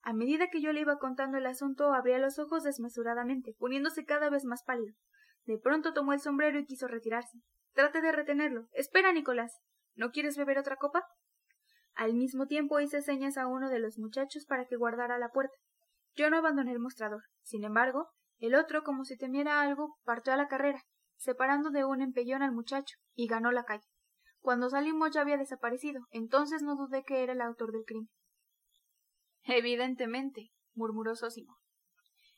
A 0.03 0.13
medida 0.13 0.51
que 0.51 0.61
yo 0.61 0.71
le 0.73 0.81
iba 0.81 0.99
contando 0.99 1.39
el 1.39 1.47
asunto, 1.47 1.91
abría 1.91 2.19
los 2.19 2.37
ojos 2.37 2.61
desmesuradamente, 2.61 3.55
poniéndose 3.57 4.05
cada 4.05 4.29
vez 4.29 4.45
más 4.45 4.61
pálido. 4.63 4.93
De 5.45 5.57
pronto 5.57 5.91
tomó 5.91 6.13
el 6.13 6.19
sombrero 6.19 6.59
y 6.59 6.65
quiso 6.65 6.87
retirarse. 6.87 7.39
Trate 7.73 7.99
de 8.01 8.11
retenerlo. 8.11 8.67
Espera, 8.73 9.11
Nicolás. 9.11 9.59
¿No 9.95 10.11
quieres 10.11 10.37
beber 10.37 10.59
otra 10.59 10.75
copa? 10.75 11.03
Al 11.95 12.13
mismo 12.13 12.45
tiempo 12.45 12.79
hice 12.79 13.01
señas 13.01 13.37
a 13.37 13.47
uno 13.47 13.71
de 13.71 13.79
los 13.79 13.97
muchachos 13.97 14.45
para 14.45 14.65
que 14.67 14.75
guardara 14.75 15.17
la 15.17 15.29
puerta. 15.29 15.55
Yo 16.13 16.29
no 16.29 16.37
abandoné 16.37 16.73
el 16.73 16.79
mostrador. 16.79 17.23
Sin 17.41 17.63
embargo, 17.63 18.11
el 18.43 18.55
otro, 18.55 18.83
como 18.83 19.05
si 19.05 19.15
temiera 19.15 19.61
algo, 19.61 19.97
partió 20.03 20.33
a 20.33 20.35
la 20.35 20.49
carrera, 20.49 20.83
separando 21.15 21.69
de 21.69 21.85
un 21.85 22.01
empellón 22.01 22.41
al 22.41 22.51
muchacho, 22.51 22.97
y 23.15 23.27
ganó 23.27 23.53
la 23.53 23.63
calle. 23.63 23.87
Cuando 24.41 24.69
salimos 24.69 25.11
ya 25.11 25.21
había 25.21 25.37
desaparecido, 25.37 26.01
entonces 26.11 26.61
no 26.61 26.75
dudé 26.75 27.05
que 27.05 27.23
era 27.23 27.31
el 27.31 27.39
autor 27.39 27.71
del 27.71 27.85
crimen. 27.85 28.09
Evidentemente, 29.43 30.51
murmuró 30.73 31.15
Sósimo. 31.15 31.55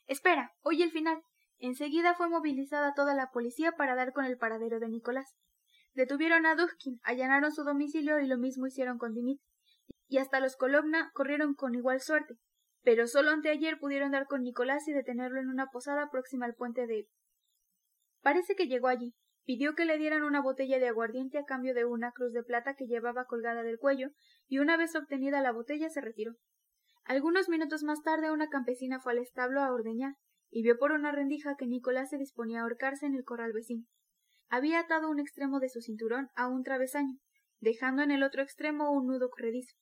Espera, 0.06 0.54
oye 0.62 0.84
el 0.84 0.92
final. 0.92 1.24
Enseguida 1.58 2.14
fue 2.14 2.30
movilizada 2.30 2.94
toda 2.94 3.16
la 3.16 3.32
policía 3.32 3.72
para 3.72 3.96
dar 3.96 4.14
con 4.14 4.26
el 4.26 4.38
paradero 4.38 4.80
de 4.80 4.90
Nicolás. 4.90 5.34
Detuvieron 5.96 6.46
a 6.46 6.54
Duzkin, 6.54 7.00
allanaron 7.02 7.52
su 7.52 7.64
domicilio 7.64 8.20
y 8.20 8.28
lo 8.28 8.38
mismo 8.38 8.68
hicieron 8.68 9.00
con 9.00 9.16
Dimitri. 9.16 9.44
Y 10.08 10.20
hasta 10.20 10.40
los 10.40 10.56
Kolobna 10.56 11.10
corrieron 11.16 11.56
con 11.56 11.74
igual 11.74 12.00
suerte. 12.00 12.36
Pero 12.86 13.08
solo 13.08 13.32
anteayer 13.32 13.80
pudieron 13.80 14.12
dar 14.12 14.28
con 14.28 14.44
Nicolás 14.44 14.88
y 14.88 14.94
detenerlo 14.94 15.40
en 15.40 15.50
una 15.50 15.72
posada 15.72 16.12
próxima 16.12 16.46
al 16.46 16.54
puente 16.54 16.86
de. 16.86 17.10
Parece 18.22 18.56
que 18.56 18.68
llegó 18.68 18.88
allí. 18.88 19.16
Pidió 19.44 19.74
que 19.74 19.86
le 19.86 19.98
dieran 19.98 20.22
una 20.22 20.42
botella 20.42 20.78
de 20.78 20.88
aguardiente 20.88 21.40
a 21.40 21.46
cambio 21.46 21.74
de 21.74 21.86
una 21.86 22.12
cruz 22.12 22.32
de 22.32 22.44
plata 22.44 22.76
que 22.76 22.86
llevaba 22.86 23.26
colgada 23.26 23.64
del 23.64 23.80
cuello, 23.80 24.10
y 24.48 24.60
una 24.60 24.78
vez 24.78 24.96
obtenida 24.96 25.42
la 25.42 25.52
botella 25.52 25.90
se 25.90 26.00
retiró. 26.00 26.36
Algunos 27.04 27.50
minutos 27.50 27.84
más 27.84 28.02
tarde 28.04 28.32
una 28.32 28.50
campesina 28.50 29.00
fue 29.00 29.14
al 29.14 29.20
establo 29.20 29.62
a 29.62 29.72
ordeñar, 29.72 30.14
y 30.52 30.62
vio 30.62 30.78
por 30.78 30.92
una 30.92 31.12
rendija 31.12 31.56
que 31.58 31.68
Nicolás 31.68 32.12
se 32.12 32.18
disponía 32.18 32.60
a 32.60 32.64
ahorcarse 32.64 33.08
en 33.08 33.16
el 33.16 33.24
corral 33.24 33.52
vecino. 33.52 33.86
Había 34.48 34.80
atado 34.80 35.10
un 35.10 35.20
extremo 35.20 35.60
de 35.60 35.70
su 35.70 35.82
cinturón 35.82 36.30
a 36.36 36.48
un 36.48 36.64
travesaño, 36.64 37.18
dejando 37.60 38.04
en 38.04 38.12
el 38.12 38.22
otro 38.22 38.44
extremo 38.44 38.92
un 38.92 39.08
nudo 39.08 39.30
corredizo, 39.30 39.76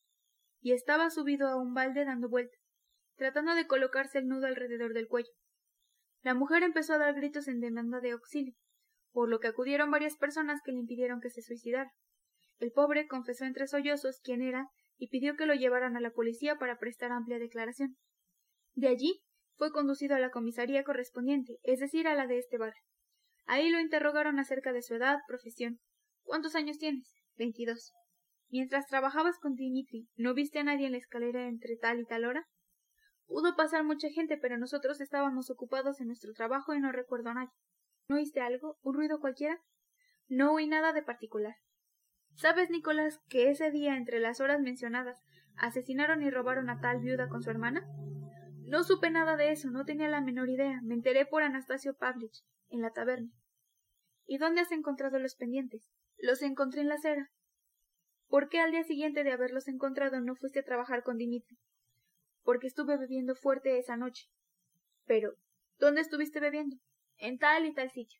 y 0.62 0.72
estaba 0.72 1.10
subido 1.10 1.48
a 1.50 1.58
un 1.58 1.74
balde 1.74 2.06
dando 2.06 2.30
vueltas, 2.30 2.60
tratando 3.24 3.56
de 3.56 3.68
colocarse 3.68 4.18
el 4.18 4.28
nudo 4.28 4.48
alrededor 4.48 4.94
del 4.94 5.08
cuello. 5.08 5.32
La 6.24 6.34
mujer 6.34 6.62
empezó 6.62 6.92
a 6.92 6.98
dar 6.98 7.14
gritos 7.14 7.48
en 7.48 7.62
demanda 7.62 8.02
de 8.02 8.12
auxilio, 8.12 8.54
por 9.14 9.30
lo 9.30 9.40
que 9.40 9.48
acudieron 9.48 9.90
varias 9.92 10.18
personas 10.18 10.60
que 10.62 10.74
le 10.74 10.80
impidieron 10.80 11.22
que 11.22 11.30
se 11.30 11.42
suicidara. 11.42 11.90
El 12.60 12.74
pobre 12.74 13.08
confesó 13.08 13.46
entre 13.46 13.68
sollozos 13.68 14.20
quién 14.22 14.42
era 14.42 14.68
y 14.98 15.08
pidió 15.08 15.38
que 15.38 15.46
lo 15.46 15.54
llevaran 15.54 15.96
a 15.96 16.02
la 16.02 16.12
policía 16.12 16.58
para 16.58 16.78
prestar 16.80 17.14
amplia 17.14 17.40
declaración. 17.40 17.96
De 18.74 18.90
allí 18.90 19.22
fue 19.56 19.72
conducido 19.72 20.18
a 20.18 20.20
la 20.20 20.30
comisaría 20.30 20.84
correspondiente, 20.84 21.60
es 21.64 21.80
decir, 21.80 22.10
a 22.10 22.16
la 22.16 22.28
de 22.28 22.40
este 22.40 22.58
barrio. 22.58 22.84
Ahí 23.46 23.70
lo 23.70 23.80
interrogaron 23.80 24.38
acerca 24.38 24.74
de 24.74 24.82
su 24.82 24.96
edad, 24.96 25.20
profesión. 25.30 25.80
¿Cuántos 26.24 26.56
años 26.56 26.78
tienes? 26.78 27.10
Veintidós. 27.38 27.94
Mientras 28.50 28.86
trabajabas 28.88 29.40
con 29.40 29.54
Dimitri, 29.54 30.10
¿no 30.18 30.34
viste 30.34 30.60
a 30.60 30.66
nadie 30.66 30.88
en 30.88 30.92
la 30.92 30.98
escalera 30.98 31.48
entre 31.48 31.78
tal 31.78 32.02
y 32.02 32.06
tal 32.06 32.26
hora? 32.26 32.46
Pudo 33.28 33.56
pasar 33.56 33.84
mucha 33.84 34.10
gente, 34.10 34.38
pero 34.38 34.58
nosotros 34.58 35.02
estábamos 35.02 35.50
ocupados 35.50 36.02
en 36.02 36.08
nuestro 36.08 36.34
trabajo 36.34 36.74
y 36.74 36.80
no 36.80 36.92
recuerdo 36.92 37.30
a 37.30 37.34
nadie. 37.34 37.54
¿No 38.08 38.18
oíste 38.18 38.42
algo? 38.42 38.78
¿Un 38.82 38.96
ruido 38.96 39.20
cualquiera? 39.20 39.62
No 40.28 40.54
oí 40.54 40.68
nada 40.68 40.94
de 40.94 41.04
particular. 41.04 41.56
¿Sabes, 42.36 42.70
Nicolás, 42.70 43.20
que 43.30 43.50
ese 43.50 43.72
día, 43.72 43.96
entre 43.96 44.20
las 44.20 44.42
horas 44.42 44.60
mencionadas, 44.60 45.22
asesinaron 45.56 46.24
y 46.24 46.30
robaron 46.30 46.70
a 46.70 46.80
tal 46.80 47.00
viuda 47.00 47.30
con 47.30 47.44
su 47.44 47.50
hermana? 47.50 47.88
No 48.66 48.84
supe 48.84 49.12
nada 49.12 49.38
de 49.38 49.52
eso, 49.52 49.70
no 49.70 49.86
tenía 49.86 50.08
la 50.08 50.22
menor 50.22 50.50
idea. 50.50 50.80
Me 50.84 50.96
enteré 50.96 51.26
por 51.26 51.44
Anastasio 51.44 51.96
Pavlich, 51.96 52.44
en 52.70 52.82
la 52.82 52.92
taberna. 52.92 53.32
¿Y 54.26 54.38
dónde 54.38 54.62
has 54.62 54.72
encontrado 54.72 55.20
los 55.20 55.36
pendientes? 55.36 55.92
Los 56.18 56.42
encontré 56.42 56.82
en 56.82 56.90
la 56.90 56.96
acera. 56.96 57.32
¿Por 58.28 58.50
qué 58.50 58.60
al 58.60 58.72
día 58.72 58.84
siguiente 58.84 59.24
de 59.24 59.32
haberlos 59.32 59.68
encontrado 59.68 60.20
no 60.22 60.36
fuiste 60.36 60.62
a 60.62 60.66
trabajar 60.66 61.04
con 61.04 61.18
Dimitri? 61.18 61.60
Porque 62.44 62.68
estuve 62.68 62.98
bebiendo 62.98 63.36
fuerte 63.36 63.78
esa 63.80 63.98
noche. 63.98 64.26
Pero, 65.06 65.34
¿dónde 65.80 66.02
estuviste 66.02 66.40
bebiendo? 66.40 66.78
En 67.18 67.38
tal 67.38 67.66
y 67.66 67.74
tal 67.74 67.90
sitio. 67.90 68.20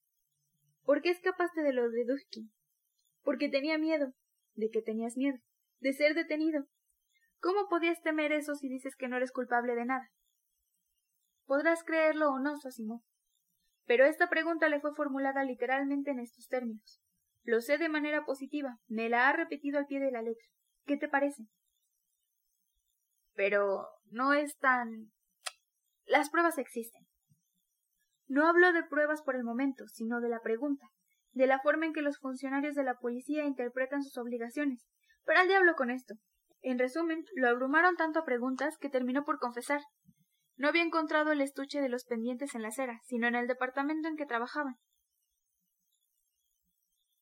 ¿Por 0.84 1.02
qué 1.02 1.10
escapaste 1.10 1.62
de 1.62 1.74
lo 1.74 1.90
de 1.90 2.06
Duskin? 2.06 2.52
Porque 3.22 3.50
tenía 3.50 3.78
miedo. 3.78 4.14
¿De 4.56 4.70
qué 4.70 4.82
tenías 4.82 5.18
miedo? 5.18 5.38
De 5.80 5.94
ser 5.94 6.14
detenido. 6.14 6.66
¿Cómo 7.40 7.68
podías 7.70 8.02
temer 8.02 8.32
eso 8.32 8.56
si 8.56 8.70
dices 8.70 8.96
que 8.96 9.08
no 9.08 9.18
eres 9.18 9.32
culpable 9.32 9.76
de 9.76 9.86
nada? 9.86 10.10
Podrás 11.46 11.84
creerlo 11.84 12.30
o 12.32 12.40
no, 12.40 12.58
Sosimo. 12.58 13.04
Pero 13.86 14.06
esta 14.06 14.30
pregunta 14.30 14.70
le 14.70 14.80
fue 14.80 14.96
formulada 14.96 15.44
literalmente 15.44 16.12
en 16.12 16.20
estos 16.20 16.48
términos. 16.48 17.02
Lo 17.44 17.60
sé 17.60 17.78
de 17.78 17.90
manera 17.90 18.24
positiva, 18.24 18.80
me 18.88 19.10
la 19.10 19.28
ha 19.28 19.34
repetido 19.34 19.78
al 19.78 19.86
pie 19.86 20.00
de 20.00 20.12
la 20.12 20.22
letra. 20.22 20.46
¿Qué 20.86 20.96
te 20.96 21.10
parece? 21.10 21.44
Pero 23.36 23.88
no 24.12 24.34
es 24.34 24.58
tan. 24.58 25.12
Las 26.06 26.30
pruebas 26.30 26.58
existen. 26.58 27.06
No 28.28 28.48
hablo 28.48 28.74
de 28.74 28.84
pruebas 28.84 29.22
por 29.22 29.36
el 29.36 29.44
momento, 29.44 29.86
sino 29.88 30.22
de 30.22 30.30
la 30.30 30.40
pregunta, 30.40 30.88
de 31.32 31.48
la 31.48 31.60
forma 31.60 31.86
en 31.86 31.94
que 31.94 32.02
los 32.02 32.18
funcionarios 32.20 32.76
de 32.76 32.84
la 32.84 32.96
policía 32.96 33.46
interpretan 33.46 34.04
sus 34.04 34.18
obligaciones. 34.18 34.86
Pero 35.26 35.40
al 35.40 35.48
diablo 35.48 35.76
con 35.76 35.90
esto. 35.90 36.16
En 36.62 36.80
resumen, 36.80 37.26
lo 37.36 37.50
abrumaron 37.50 37.96
tanto 37.96 38.20
a 38.20 38.26
preguntas 38.26 38.78
que 38.78 38.90
terminó 38.90 39.26
por 39.26 39.40
confesar. 39.40 39.82
No 40.56 40.70
había 40.70 40.84
encontrado 40.84 41.32
el 41.32 41.42
estuche 41.42 41.82
de 41.82 41.90
los 41.90 42.06
pendientes 42.06 42.56
en 42.56 42.62
la 42.62 42.70
acera, 42.70 43.00
sino 43.04 43.28
en 43.28 43.36
el 43.36 43.48
departamento 43.48 44.08
en 44.08 44.16
que 44.16 44.26
trabajaban. 44.26 44.76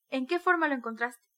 ¿En 0.09 0.27
qué 0.27 0.39
forma 0.39 0.67
lo 0.67 0.75
encontraste? 0.75 1.30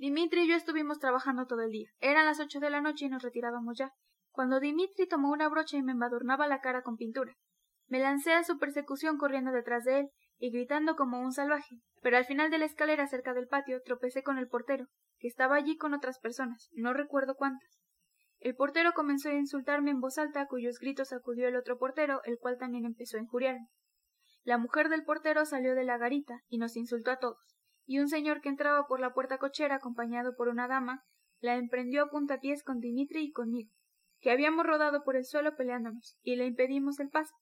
Dimitri 0.00 0.44
y 0.44 0.48
yo 0.48 0.56
estuvimos 0.56 0.98
trabajando 0.98 1.44
todo 1.44 1.60
el 1.60 1.72
día. 1.72 1.90
Eran 2.00 2.24
las 2.24 2.40
ocho 2.40 2.58
de 2.58 2.70
la 2.70 2.80
noche 2.80 3.04
y 3.04 3.08
nos 3.10 3.22
retirábamos 3.22 3.76
ya. 3.76 3.92
Cuando 4.30 4.58
Dimitri 4.58 5.06
tomó 5.06 5.30
una 5.30 5.46
brocha 5.50 5.76
y 5.76 5.82
me 5.82 5.92
embadurnaba 5.92 6.48
la 6.48 6.60
cara 6.60 6.80
con 6.80 6.96
pintura. 6.96 7.34
Me 7.86 7.98
lancé 7.98 8.32
a 8.32 8.42
su 8.42 8.58
persecución 8.58 9.18
corriendo 9.18 9.52
detrás 9.52 9.84
de 9.84 9.98
él 10.00 10.08
y 10.38 10.52
gritando 10.52 10.96
como 10.96 11.20
un 11.20 11.32
salvaje. 11.32 11.76
Pero 12.00 12.16
al 12.16 12.24
final 12.24 12.50
de 12.50 12.56
la 12.56 12.64
escalera 12.64 13.06
cerca 13.08 13.34
del 13.34 13.46
patio 13.46 13.82
tropecé 13.84 14.22
con 14.22 14.38
el 14.38 14.48
portero, 14.48 14.86
que 15.18 15.28
estaba 15.28 15.56
allí 15.56 15.76
con 15.76 15.92
otras 15.92 16.18
personas, 16.18 16.70
no 16.72 16.94
recuerdo 16.94 17.34
cuántas. 17.34 17.68
El 18.38 18.54
portero 18.54 18.92
comenzó 18.94 19.28
a 19.28 19.34
insultarme 19.34 19.90
en 19.90 20.00
voz 20.00 20.16
alta, 20.16 20.46
cuyos 20.46 20.78
gritos 20.78 21.12
acudió 21.12 21.46
el 21.46 21.56
otro 21.56 21.76
portero, 21.76 22.22
el 22.24 22.38
cual 22.38 22.56
también 22.56 22.86
empezó 22.86 23.18
a 23.18 23.20
injuriarme. 23.20 23.68
La 24.44 24.56
mujer 24.56 24.88
del 24.88 25.04
portero 25.04 25.44
salió 25.44 25.74
de 25.74 25.84
la 25.84 25.98
garita 25.98 26.40
y 26.48 26.56
nos 26.56 26.74
insultó 26.76 27.10
a 27.10 27.18
todos, 27.18 27.59
y 27.90 27.98
un 27.98 28.06
señor 28.06 28.40
que 28.40 28.48
entraba 28.48 28.86
por 28.86 29.00
la 29.00 29.12
puerta 29.12 29.38
cochera 29.38 29.74
acompañado 29.74 30.36
por 30.36 30.46
una 30.46 30.68
dama 30.68 31.02
la 31.40 31.56
emprendió 31.56 32.04
a 32.04 32.08
puntapiés 32.08 32.62
con 32.62 32.78
Dimitri 32.78 33.24
y 33.24 33.32
conmigo, 33.32 33.72
que 34.20 34.30
habíamos 34.30 34.64
rodado 34.64 35.02
por 35.02 35.16
el 35.16 35.24
suelo 35.24 35.56
peleándonos, 35.56 36.16
y 36.22 36.36
le 36.36 36.46
impedimos 36.46 37.00
el 37.00 37.08
paso. 37.08 37.34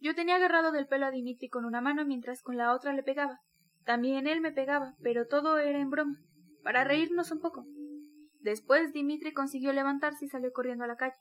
Yo 0.00 0.14
tenía 0.14 0.36
agarrado 0.36 0.70
del 0.70 0.86
pelo 0.86 1.06
a 1.06 1.10
Dimitri 1.10 1.48
con 1.48 1.64
una 1.64 1.80
mano 1.80 2.04
mientras 2.04 2.42
con 2.42 2.58
la 2.58 2.74
otra 2.74 2.92
le 2.92 3.02
pegaba. 3.02 3.40
También 3.86 4.26
él 4.26 4.42
me 4.42 4.52
pegaba, 4.52 4.92
pero 5.02 5.26
todo 5.26 5.56
era 5.56 5.80
en 5.80 5.88
broma, 5.88 6.18
para 6.62 6.84
reírnos 6.84 7.30
un 7.30 7.40
poco. 7.40 7.64
Después 8.40 8.92
Dimitri 8.92 9.32
consiguió 9.32 9.72
levantarse 9.72 10.26
y 10.26 10.28
salió 10.28 10.52
corriendo 10.52 10.84
a 10.84 10.88
la 10.88 10.96
calle. 10.96 11.16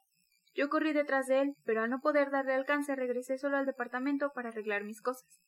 Yo 0.53 0.67
corrí 0.67 0.91
detrás 0.91 1.27
de 1.27 1.39
él, 1.39 1.53
pero 1.63 1.83
al 1.83 1.89
no 1.89 2.01
poder 2.01 2.29
darle 2.29 2.55
alcance 2.55 2.93
regresé 2.93 3.37
solo 3.37 3.55
al 3.55 3.65
departamento 3.65 4.33
para 4.35 4.49
arreglar 4.49 4.83
mis 4.83 5.01
cosas. 5.01 5.39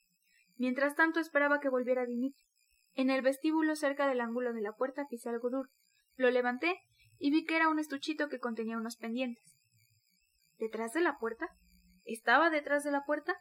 Mientras 0.58 0.96
tanto 0.96 1.20
esperaba 1.20 1.60
que 1.60 1.70
volviera 1.70 2.06
Dimitri. 2.06 2.46
En 2.94 3.10
el 3.10 3.22
vestíbulo 3.22 3.76
cerca 3.76 4.08
del 4.08 4.22
ángulo 4.22 4.54
de 4.54 4.62
la 4.62 4.74
puerta 4.74 5.06
pisé 5.10 5.30
algo 5.30 5.50
duro. 5.50 5.70
Lo 6.16 6.30
levanté 6.32 6.80
y 7.20 7.32
vi 7.32 7.46
que 7.46 7.56
era 7.56 7.70
un 7.70 7.80
estuchito 7.80 8.28
que 8.28 8.40
contenía 8.40 8.78
unos 8.78 8.98
pendientes. 8.98 9.58
¿Detrás 10.58 10.94
de 10.94 11.02
la 11.02 11.18
puerta? 11.18 11.48
¿Estaba 12.06 12.50
detrás 12.50 12.84
de 12.84 12.92
la 12.92 13.04
puerta? 13.06 13.36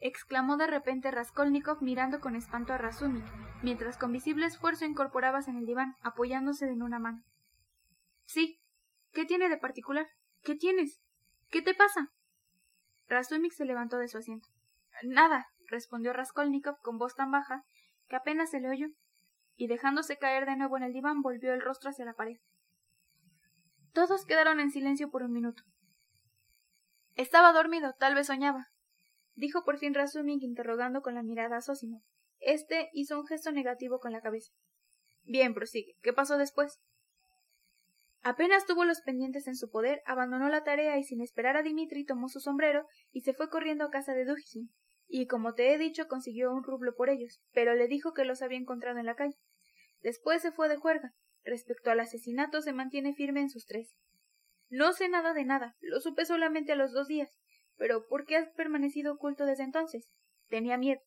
exclamó 0.00 0.56
de 0.56 0.66
repente 0.66 1.10
Raskolnikov 1.10 1.80
mirando 1.80 2.20
con 2.20 2.36
espanto 2.36 2.72
a 2.72 2.78
Razumi, 2.78 3.22
mientras 3.62 3.96
con 3.96 4.12
visible 4.12 4.44
esfuerzo 4.44 4.84
incorporabas 4.84 5.48
en 5.48 5.56
el 5.56 5.64
diván, 5.64 5.94
apoyándose 6.02 6.66
en 6.66 6.82
una 6.82 6.98
mano. 6.98 7.22
Sí. 8.24 8.60
¿Qué 9.12 9.24
tiene 9.24 9.48
de 9.48 9.56
particular? 9.56 10.06
¿Qué 10.42 10.56
tienes? 10.56 11.00
¿Qué 11.48 11.62
te 11.62 11.74
pasa? 11.74 12.10
Razumik 13.06 13.52
se 13.52 13.64
levantó 13.64 13.96
de 13.98 14.08
su 14.08 14.18
asiento. 14.18 14.48
Nada, 15.04 15.46
respondió 15.68 16.12
Raskolnikov 16.12 16.78
con 16.80 16.98
voz 16.98 17.14
tan 17.14 17.30
baja 17.30 17.64
que 18.08 18.16
apenas 18.16 18.50
se 18.50 18.60
le 18.60 18.68
oyó, 18.68 18.88
y 19.56 19.66
dejándose 19.66 20.18
caer 20.18 20.46
de 20.46 20.56
nuevo 20.56 20.76
en 20.76 20.82
el 20.82 20.92
diván 20.92 21.22
volvió 21.22 21.52
el 21.52 21.60
rostro 21.60 21.90
hacia 21.90 22.04
la 22.04 22.14
pared. 22.14 22.38
Todos 23.92 24.26
quedaron 24.26 24.60
en 24.60 24.70
silencio 24.70 25.10
por 25.10 25.22
un 25.22 25.32
minuto. 25.32 25.62
Estaba 27.14 27.52
dormido, 27.52 27.94
tal 27.98 28.14
vez 28.14 28.26
soñaba, 28.26 28.68
dijo 29.34 29.64
por 29.64 29.78
fin 29.78 29.94
Razumik 29.94 30.42
interrogando 30.42 31.00
con 31.02 31.14
la 31.14 31.22
mirada 31.22 31.58
a 31.58 31.60
Sosimo. 31.60 32.02
Este 32.40 32.90
hizo 32.92 33.18
un 33.18 33.26
gesto 33.26 33.52
negativo 33.52 34.00
con 34.00 34.12
la 34.12 34.20
cabeza. 34.20 34.52
Bien, 35.22 35.54
prosigue. 35.54 35.96
¿Qué 36.02 36.12
pasó 36.12 36.36
después? 36.36 36.80
Apenas 38.22 38.66
tuvo 38.66 38.84
los 38.84 39.02
pendientes 39.02 39.46
en 39.46 39.54
su 39.54 39.70
poder, 39.70 40.02
abandonó 40.06 40.48
la 40.48 40.64
tarea 40.64 40.98
y 40.98 41.04
sin 41.04 41.20
esperar 41.20 41.56
a 41.56 41.62
Dimitri 41.62 42.04
tomó 42.04 42.28
su 42.28 42.40
sombrero 42.40 42.86
y 43.12 43.20
se 43.20 43.34
fue 43.34 43.50
corriendo 43.50 43.84
a 43.84 43.90
casa 43.90 44.14
de 44.14 44.24
Dujin, 44.24 44.70
y 45.06 45.26
como 45.26 45.54
te 45.54 45.72
he 45.72 45.78
dicho 45.78 46.08
consiguió 46.08 46.52
un 46.52 46.64
rublo 46.64 46.94
por 46.94 47.10
ellos, 47.10 47.40
pero 47.52 47.74
le 47.74 47.88
dijo 47.88 48.12
que 48.12 48.24
los 48.24 48.42
había 48.42 48.58
encontrado 48.58 48.98
en 48.98 49.06
la 49.06 49.16
calle. 49.16 49.36
Después 50.00 50.42
se 50.42 50.52
fue 50.52 50.68
de 50.68 50.76
juerga. 50.76 51.12
Respecto 51.44 51.90
al 51.90 52.00
asesinato 52.00 52.62
se 52.62 52.72
mantiene 52.72 53.14
firme 53.14 53.40
en 53.40 53.50
sus 53.50 53.66
tres. 53.66 53.94
No 54.70 54.92
sé 54.92 55.08
nada 55.08 55.34
de 55.34 55.44
nada, 55.44 55.76
lo 55.80 56.00
supe 56.00 56.24
solamente 56.24 56.72
a 56.72 56.76
los 56.76 56.92
dos 56.92 57.06
días. 57.06 57.38
Pero 57.76 58.06
¿por 58.06 58.24
qué 58.24 58.36
has 58.36 58.48
permanecido 58.50 59.14
oculto 59.14 59.44
desde 59.44 59.64
entonces? 59.64 60.08
Tenía 60.48 60.78
miedo. 60.78 61.00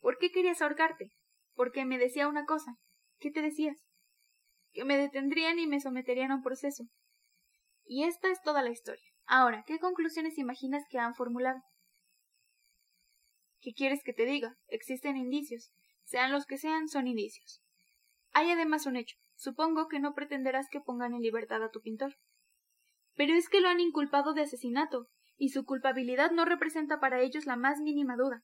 ¿Por 0.00 0.18
qué 0.18 0.30
querías 0.30 0.62
ahorcarte? 0.62 1.10
Porque 1.54 1.84
me 1.84 1.98
decía 1.98 2.28
una 2.28 2.46
cosa. 2.46 2.76
¿Qué 3.18 3.30
te 3.30 3.42
decías? 3.42 3.76
que 4.72 4.84
me 4.84 4.96
detendrían 4.96 5.58
y 5.58 5.66
me 5.66 5.80
someterían 5.80 6.30
a 6.30 6.36
un 6.36 6.42
proceso. 6.42 6.84
Y 7.84 8.04
esta 8.04 8.30
es 8.30 8.40
toda 8.42 8.62
la 8.62 8.70
historia. 8.70 9.04
Ahora, 9.26 9.64
¿qué 9.66 9.78
conclusiones 9.78 10.38
imaginas 10.38 10.84
que 10.88 10.98
han 10.98 11.14
formulado? 11.14 11.60
¿Qué 13.62 13.72
quieres 13.74 14.02
que 14.04 14.12
te 14.12 14.24
diga? 14.24 14.58
Existen 14.66 15.16
indicios. 15.16 15.72
Sean 16.02 16.32
los 16.32 16.46
que 16.46 16.58
sean, 16.58 16.88
son 16.88 17.06
indicios. 17.06 17.62
Hay 18.32 18.50
además 18.50 18.86
un 18.86 18.96
hecho. 18.96 19.16
Supongo 19.36 19.86
que 19.86 20.00
no 20.00 20.14
pretenderás 20.14 20.68
que 20.68 20.80
pongan 20.80 21.14
en 21.14 21.22
libertad 21.22 21.62
a 21.62 21.70
tu 21.70 21.80
pintor. 21.80 22.16
Pero 23.14 23.34
es 23.34 23.48
que 23.48 23.60
lo 23.60 23.68
han 23.68 23.78
inculpado 23.78 24.34
de 24.34 24.42
asesinato, 24.42 25.06
y 25.36 25.50
su 25.50 25.64
culpabilidad 25.64 26.32
no 26.32 26.44
representa 26.44 26.98
para 26.98 27.20
ellos 27.20 27.46
la 27.46 27.56
más 27.56 27.80
mínima 27.80 28.16
duda. 28.16 28.42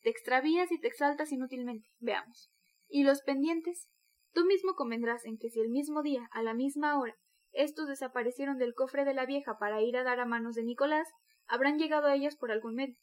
Te 0.00 0.08
extravías 0.08 0.72
y 0.72 0.80
te 0.80 0.88
exaltas 0.88 1.30
inútilmente. 1.30 1.88
Veamos. 1.98 2.50
¿Y 2.88 3.04
los 3.04 3.20
pendientes? 3.20 3.90
Tú 4.32 4.46
mismo 4.46 4.74
convendrás 4.74 5.26
en 5.26 5.36
que 5.36 5.50
si 5.50 5.60
el 5.60 5.68
mismo 5.68 6.02
día, 6.02 6.26
a 6.32 6.42
la 6.42 6.54
misma 6.54 6.98
hora, 6.98 7.14
estos 7.52 7.86
desaparecieron 7.86 8.56
del 8.56 8.74
cofre 8.74 9.04
de 9.04 9.14
la 9.14 9.26
vieja 9.26 9.58
para 9.58 9.82
ir 9.82 9.96
a 9.98 10.04
dar 10.04 10.20
a 10.20 10.26
manos 10.26 10.54
de 10.54 10.64
Nicolás, 10.64 11.08
habrán 11.46 11.78
llegado 11.78 12.06
a 12.06 12.14
ellas 12.14 12.36
por 12.36 12.50
algún 12.50 12.74
medio. 12.74 12.96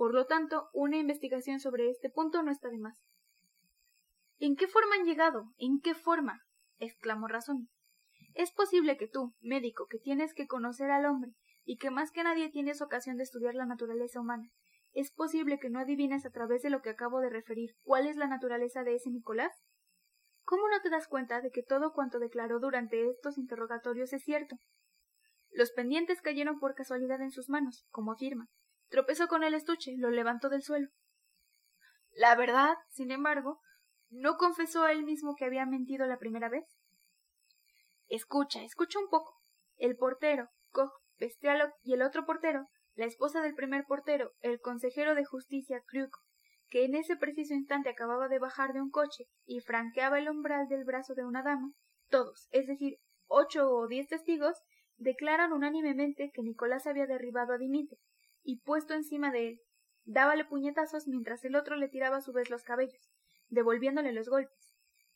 Por 0.00 0.14
lo 0.14 0.24
tanto, 0.24 0.70
una 0.72 0.96
investigación 0.96 1.60
sobre 1.60 1.90
este 1.90 2.08
punto 2.08 2.42
no 2.42 2.50
está 2.50 2.70
de 2.70 2.78
más. 2.78 3.04
¿En 4.38 4.56
qué 4.56 4.66
forma 4.66 4.94
han 4.94 5.04
llegado? 5.04 5.52
¿En 5.58 5.78
qué 5.78 5.94
forma? 5.94 6.40
exclamó 6.78 7.28
Razón. 7.28 7.68
Es 8.32 8.50
posible 8.50 8.96
que 8.96 9.08
tú, 9.08 9.34
médico, 9.42 9.88
que 9.90 9.98
tienes 9.98 10.32
que 10.32 10.46
conocer 10.46 10.90
al 10.90 11.04
hombre 11.04 11.32
y 11.64 11.76
que 11.76 11.90
más 11.90 12.12
que 12.12 12.22
nadie 12.22 12.48
tienes 12.48 12.80
ocasión 12.80 13.18
de 13.18 13.24
estudiar 13.24 13.54
la 13.54 13.66
naturaleza 13.66 14.20
humana, 14.20 14.48
es 14.94 15.12
posible 15.12 15.58
que 15.58 15.68
no 15.68 15.80
adivines 15.80 16.24
a 16.24 16.30
través 16.30 16.62
de 16.62 16.70
lo 16.70 16.80
que 16.80 16.88
acabo 16.88 17.20
de 17.20 17.28
referir 17.28 17.76
cuál 17.82 18.06
es 18.06 18.16
la 18.16 18.26
naturaleza 18.26 18.84
de 18.84 18.94
ese 18.94 19.10
Nicolás? 19.10 19.52
¿Cómo 20.44 20.66
no 20.70 20.80
te 20.80 20.88
das 20.88 21.08
cuenta 21.08 21.42
de 21.42 21.50
que 21.50 21.62
todo 21.62 21.92
cuanto 21.92 22.18
declaró 22.18 22.58
durante 22.58 23.10
estos 23.10 23.36
interrogatorios 23.36 24.14
es 24.14 24.22
cierto? 24.22 24.56
Los 25.50 25.72
pendientes 25.72 26.22
cayeron 26.22 26.58
por 26.58 26.74
casualidad 26.74 27.20
en 27.20 27.32
sus 27.32 27.50
manos, 27.50 27.84
como 27.90 28.12
afirma. 28.12 28.48
Tropezó 28.90 29.28
con 29.28 29.44
el 29.44 29.54
estuche, 29.54 29.94
lo 29.96 30.10
levantó 30.10 30.48
del 30.48 30.62
suelo. 30.62 30.88
La 32.12 32.34
verdad, 32.34 32.74
sin 32.88 33.12
embargo, 33.12 33.60
¿no 34.10 34.36
confesó 34.36 34.88
él 34.88 35.04
mismo 35.04 35.36
que 35.36 35.44
había 35.44 35.64
mentido 35.64 36.06
la 36.06 36.18
primera 36.18 36.48
vez? 36.48 36.64
Escucha, 38.08 38.64
escucha 38.64 38.98
un 38.98 39.08
poco. 39.08 39.40
El 39.76 39.96
portero, 39.96 40.48
Koch, 40.70 40.90
Bestialov 41.18 41.70
y 41.82 41.94
el 41.94 42.02
otro 42.02 42.26
portero, 42.26 42.66
la 42.94 43.04
esposa 43.04 43.40
del 43.40 43.54
primer 43.54 43.84
portero, 43.84 44.32
el 44.40 44.60
consejero 44.60 45.14
de 45.14 45.24
justicia, 45.24 45.80
Kruk, 45.86 46.16
que 46.68 46.84
en 46.84 46.96
ese 46.96 47.16
preciso 47.16 47.54
instante 47.54 47.90
acababa 47.90 48.26
de 48.26 48.40
bajar 48.40 48.72
de 48.72 48.80
un 48.80 48.90
coche 48.90 49.26
y 49.44 49.60
franqueaba 49.60 50.18
el 50.18 50.28
umbral 50.28 50.66
del 50.66 50.84
brazo 50.84 51.14
de 51.14 51.24
una 51.24 51.44
dama, 51.44 51.72
todos, 52.08 52.48
es 52.50 52.66
decir, 52.66 52.98
ocho 53.26 53.70
o 53.70 53.86
diez 53.86 54.08
testigos, 54.08 54.60
declaran 54.96 55.52
unánimemente 55.52 56.32
que 56.34 56.42
Nicolás 56.42 56.88
había 56.88 57.06
derribado 57.06 57.52
a 57.52 57.58
Dimitri 57.58 57.96
y 58.42 58.60
puesto 58.60 58.94
encima 58.94 59.30
de 59.30 59.48
él, 59.48 59.60
dábale 60.04 60.44
puñetazos 60.44 61.06
mientras 61.06 61.44
el 61.44 61.56
otro 61.56 61.76
le 61.76 61.88
tiraba 61.88 62.16
a 62.16 62.22
su 62.22 62.32
vez 62.32 62.50
los 62.50 62.64
cabellos, 62.64 63.10
devolviéndole 63.48 64.12
los 64.12 64.28
golpes. 64.28 64.74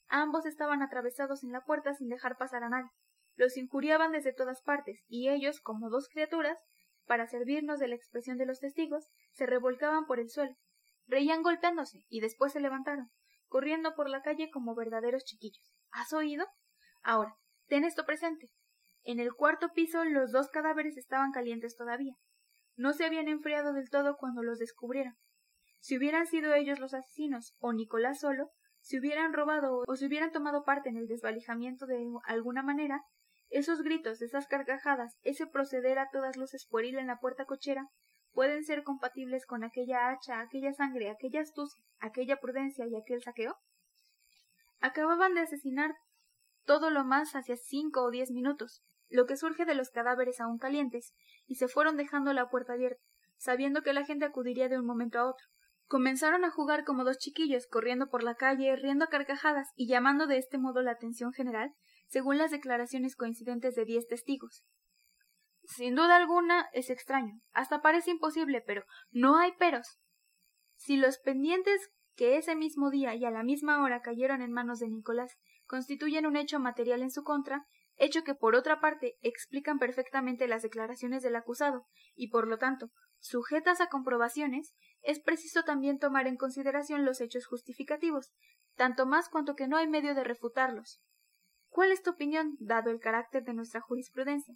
Ambos 0.09 0.47
estaban 0.47 0.83
atravesados 0.83 1.43
en 1.45 1.53
la 1.53 1.65
puerta 1.65 1.95
sin 1.95 2.09
dejar 2.09 2.37
pasar 2.37 2.63
a 2.63 2.69
nadie. 2.69 2.91
Los 3.37 3.57
injuriaban 3.57 4.13
desde 4.13 4.33
todas 4.33 4.63
partes, 4.63 5.03
y 5.09 5.29
ellos, 5.29 5.61
como 5.61 5.91
dos 5.91 6.09
criaturas, 6.09 6.59
para 7.07 7.27
servirnos 7.27 7.81
de 7.81 7.89
la 7.89 7.97
expresión 7.97 8.39
de 8.39 8.47
los 8.47 8.61
testigos, 8.61 9.09
se 9.33 9.47
revolcaban 9.47 10.07
por 10.07 10.21
el 10.21 10.31
suelo, 10.31 10.55
reían 11.07 11.43
golpeándose, 11.43 12.05
y 12.09 12.21
después 12.21 12.53
se 12.53 12.61
levantaron, 12.61 13.11
corriendo 13.49 13.95
por 13.95 14.09
la 14.09 14.23
calle 14.23 14.51
como 14.51 14.75
verdaderos 14.75 15.25
chiquillos. 15.25 15.75
¿Has 15.91 16.13
oído? 16.13 16.47
Ahora, 17.03 17.37
ten 17.67 17.85
esto 17.85 18.07
presente. 18.07 18.51
En 19.03 19.21
el 19.21 19.35
cuarto 19.35 19.71
piso 19.75 20.05
los 20.05 20.33
dos 20.33 20.49
cadáveres 20.49 20.97
estaban 20.97 21.33
calientes 21.33 21.77
todavía. 21.77 22.15
No 22.77 22.93
se 22.93 23.05
habían 23.05 23.29
enfriado 23.29 23.73
del 23.73 23.91
todo 23.91 24.17
cuando 24.17 24.43
los 24.43 24.59
descubrieron. 24.59 25.17
Si 25.79 25.97
hubieran 25.97 26.27
sido 26.27 26.55
ellos 26.55 26.79
los 26.79 26.95
asesinos, 26.95 27.55
o 27.59 27.73
Nicolás 27.73 28.21
solo, 28.21 28.51
si 28.81 28.99
hubieran 28.99 29.33
robado 29.33 29.83
o 29.87 29.97
si 29.97 30.07
hubieran 30.07 30.33
tomado 30.33 30.65
parte 30.65 30.89
en 30.89 30.97
el 30.97 31.07
desvalijamiento 31.07 31.87
de 31.87 32.07
alguna 32.27 32.63
manera, 32.63 33.03
esos 33.51 33.83
gritos, 33.83 34.21
esas 34.21 34.47
carcajadas, 34.47 35.17
ese 35.23 35.47
proceder 35.47 35.99
a 35.99 36.11
todas 36.11 36.37
luces 36.37 36.67
pueril 36.69 36.99
en 36.99 37.07
la 37.07 37.19
puerta 37.19 37.45
cochera, 37.45 37.89
pueden 38.33 38.65
ser 38.65 38.83
compatibles 38.83 39.47
con 39.47 39.65
aquella 39.65 40.11
hacha, 40.11 40.41
aquella 40.41 40.73
sangre, 40.73 41.09
aquella 41.09 41.41
astucia, 41.41 41.83
aquella 41.99 42.41
prudencia 42.41 42.87
y 42.87 42.97
aquel 42.97 43.23
saqueo? 43.23 43.57
Acababan 44.81 45.35
de 45.35 45.43
asesinar 45.43 45.95
todo 46.65 46.91
lo 46.91 47.05
más 47.05 47.35
hacia 47.37 47.57
cinco 47.57 48.03
o 48.03 48.11
diez 48.11 48.31
minutos, 48.31 48.83
lo 49.09 49.27
que 49.27 49.37
surge 49.37 49.65
de 49.65 49.75
los 49.75 49.91
cadáveres 49.91 50.41
aún 50.41 50.59
calientes, 50.59 51.15
y 51.47 51.57
se 51.57 51.69
fueron 51.69 51.97
dejando 51.97 52.33
la 52.33 52.49
puerta 52.49 52.75
abierta, 52.75 53.03
sabiendo 53.37 53.83
que 53.83 53.93
la 53.93 54.05
gente 54.05 54.25
acudiría 54.25 54.69
de 54.69 54.79
un 54.79 54.87
momento 54.87 55.19
a 55.19 55.27
otro, 55.27 55.47
Comenzaron 55.87 56.45
a 56.45 56.51
jugar 56.51 56.85
como 56.85 57.05
dos 57.05 57.19
chiquillos, 57.19 57.67
corriendo 57.67 58.09
por 58.09 58.23
la 58.23 58.35
calle, 58.35 58.75
riendo 58.77 59.05
a 59.05 59.09
carcajadas 59.09 59.69
y 59.77 59.87
llamando 59.87 60.27
de 60.27 60.39
este 60.39 60.59
modo 60.59 60.81
la 60.83 60.93
atención 60.93 61.33
general, 61.33 61.75
según 62.09 62.39
las 62.39 62.51
declaraciones 62.51 63.17
coincidentes 63.17 63.75
de 63.75 63.85
diez 63.85 64.07
testigos. 64.07 64.65
Sin 65.63 65.95
duda 65.95 66.17
alguna 66.17 66.69
es 66.73 66.91
extraño, 66.91 67.41
hasta 67.53 67.83
parece 67.83 68.11
imposible, 68.11 68.63
pero 68.67 68.85
no 69.11 69.37
hay 69.37 69.53
peros. 69.53 69.99
Si 70.77 70.97
los 70.97 71.19
pendientes 71.19 71.91
que 72.17 72.37
ese 72.37 72.55
mismo 72.55 72.91
día 72.91 73.15
y 73.15 73.25
a 73.25 73.31
la 73.31 73.43
misma 73.43 73.83
hora 73.83 74.01
cayeron 74.01 74.41
en 74.43 74.53
manos 74.53 74.79
de 74.79 74.89
Nicolás 74.89 75.37
constituyen 75.67 76.27
un 76.27 76.37
hecho 76.37 76.61
material 76.61 77.03
en 77.03 77.11
su 77.11 77.23
contra, 77.23 77.67
hecho 77.97 78.23
que 78.23 78.35
por 78.35 78.55
otra 78.55 78.81
parte 78.81 79.15
explican 79.21 79.79
perfectamente 79.79 80.49
las 80.49 80.63
declaraciones 80.63 81.23
del 81.23 81.37
acusado 81.37 81.87
y 82.15 82.29
por 82.29 82.49
lo 82.49 82.59
tanto 82.59 82.91
sujetas 83.19 83.81
a 83.81 83.89
comprobaciones, 83.89 84.75
es 85.03 85.21
preciso 85.21 85.63
también 85.63 85.99
tomar 85.99 86.27
en 86.27 86.37
consideración 86.37 87.05
los 87.05 87.21
hechos 87.21 87.47
justificativos, 87.47 88.33
tanto 88.75 89.07
más 89.07 89.29
cuanto 89.29 89.55
que 89.55 89.67
no 89.67 89.77
hay 89.77 89.89
medio 89.89 90.15
de 90.15 90.25
refutarlos. 90.25 91.01
¿Cuál 91.69 91.91
es 91.91 92.03
tu 92.03 92.11
opinión, 92.11 92.57
dado 92.61 92.91
el 92.91 93.01
carácter 93.01 93.43
de 93.45 93.55
nuestra 93.55 93.81
jurisprudencia? 93.81 94.55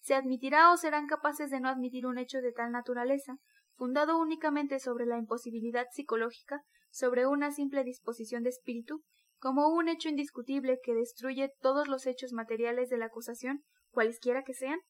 ¿Se 0.00 0.14
admitirá 0.14 0.70
o 0.70 0.76
serán 0.76 1.06
capaces 1.06 1.50
de 1.50 1.60
no 1.60 1.68
admitir 1.68 2.06
un 2.06 2.18
hecho 2.18 2.40
de 2.42 2.52
tal 2.52 2.72
naturaleza, 2.72 3.38
fundado 3.74 4.18
únicamente 4.18 4.78
sobre 4.78 5.06
la 5.06 5.18
imposibilidad 5.18 5.86
psicológica, 5.90 6.62
sobre 6.90 7.26
una 7.26 7.50
simple 7.50 7.82
disposición 7.84 8.42
de 8.42 8.50
espíritu, 8.50 9.02
como 9.44 9.68
un 9.68 9.90
hecho 9.90 10.08
indiscutible 10.08 10.80
que 10.82 10.94
destruye 10.94 11.52
todos 11.60 11.86
los 11.86 12.06
hechos 12.06 12.32
materiales 12.32 12.88
de 12.88 12.96
la 12.96 13.04
acusación, 13.04 13.62
cualesquiera 13.90 14.42
que 14.42 14.54
sean? 14.54 14.80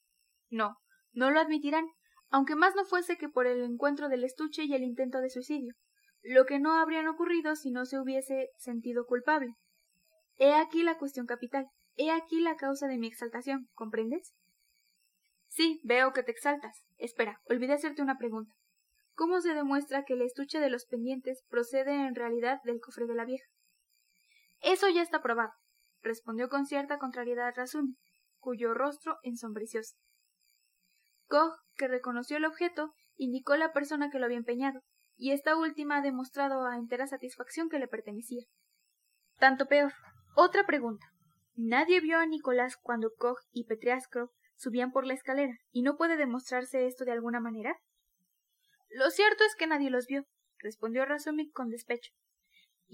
No, 0.49 0.77
no 1.11 1.33
lo 1.33 1.41
admitirán, 1.41 1.89
aunque 2.31 2.55
más 2.55 2.77
no 2.77 2.85
fuese 2.85 3.17
que 3.17 3.29
por 3.29 3.49
el 3.49 3.65
encuentro 3.65 4.09
del 4.09 4.23
estuche 4.23 4.63
y 4.63 4.73
el 4.73 4.85
intento 4.85 5.21
de 5.21 5.29
suicidio, 5.29 5.75
lo 6.23 6.47
que 6.47 6.61
no 6.61 6.75
habrían 6.75 7.09
ocurrido 7.09 7.57
si 7.57 7.73
no 7.73 7.85
se 7.85 7.99
hubiese 7.99 8.51
sentido 8.57 9.07
culpable. 9.07 9.55
He 10.37 10.53
aquí 10.55 10.85
la 10.85 10.99
cuestión 10.99 11.27
capital, 11.27 11.67
he 11.97 12.13
aquí 12.13 12.39
la 12.39 12.55
causa 12.55 12.87
de 12.87 12.97
mi 12.97 13.09
exaltación, 13.09 13.67
¿comprendes? 13.73 14.35
Sí, 15.49 15.81
veo 15.83 16.13
que 16.13 16.23
te 16.23 16.31
exaltas. 16.31 16.85
Espera, 16.97 17.41
olvidé 17.47 17.73
hacerte 17.73 18.03
una 18.03 18.19
pregunta. 18.19 18.55
¿Cómo 19.15 19.41
se 19.41 19.53
demuestra 19.53 20.05
que 20.05 20.13
el 20.13 20.23
estuche 20.23 20.61
de 20.61 20.71
los 20.71 20.87
pendientes 20.87 21.43
procede 21.49 22.07
en 22.07 22.15
realidad 22.15 22.61
del 22.63 22.79
cofre 22.79 23.07
de 23.07 23.17
la 23.17 23.25
vieja? 23.25 23.47
Eso 24.65 24.89
ya 24.89 25.03
está 25.03 25.21
probado, 25.21 25.53
respondió 26.01 26.49
con 26.49 26.65
cierta 26.65 26.99
contrariedad 26.99 27.53
Razumi, 27.55 27.99
cuyo 28.39 28.73
rostro 28.73 29.19
ensombreció. 29.23 29.83
Koch, 31.27 31.55
que 31.77 31.87
reconoció 31.87 32.39
el 32.39 32.47
objeto, 32.47 32.95
indicó 33.17 33.57
la 33.57 33.75
persona 33.75 34.11
que 34.11 34.19
lo 34.19 34.25
había 34.25 34.39
empeñado, 34.39 34.81
y 35.17 35.33
esta 35.33 35.55
última 35.57 35.99
ha 35.99 36.03
demostrado 36.03 36.67
a 36.67 36.77
entera 36.77 37.07
satisfacción 37.07 37.69
que 37.69 37.79
le 37.79 37.89
pertenecía. 37.89 38.45
Tanto 39.39 39.67
peor. 39.67 39.93
Otra 40.35 40.65
pregunta. 40.65 41.07
Nadie 41.55 42.01
vio 42.01 42.19
a 42.19 42.27
Nicolás 42.27 42.77
cuando 42.81 43.11
Koch 43.17 43.41
y 43.53 43.67
Petriasco 43.67 44.33
subían 44.57 44.93
por 44.93 45.07
la 45.07 45.13
escalera, 45.13 45.59
y 45.73 45.83
no 45.83 45.97
puede 45.97 46.17
demostrarse 46.17 46.87
esto 46.87 47.05
de 47.05 47.13
alguna 47.13 47.39
manera. 47.39 47.77
Lo 48.89 49.11
cierto 49.11 49.45
es 49.45 49.55
que 49.57 49.67
nadie 49.67 49.91
los 49.91 50.07
vio, 50.07 50.25
respondió 50.59 51.05
Razumik 51.05 51.53
con 51.53 51.69
despecho. 51.69 52.13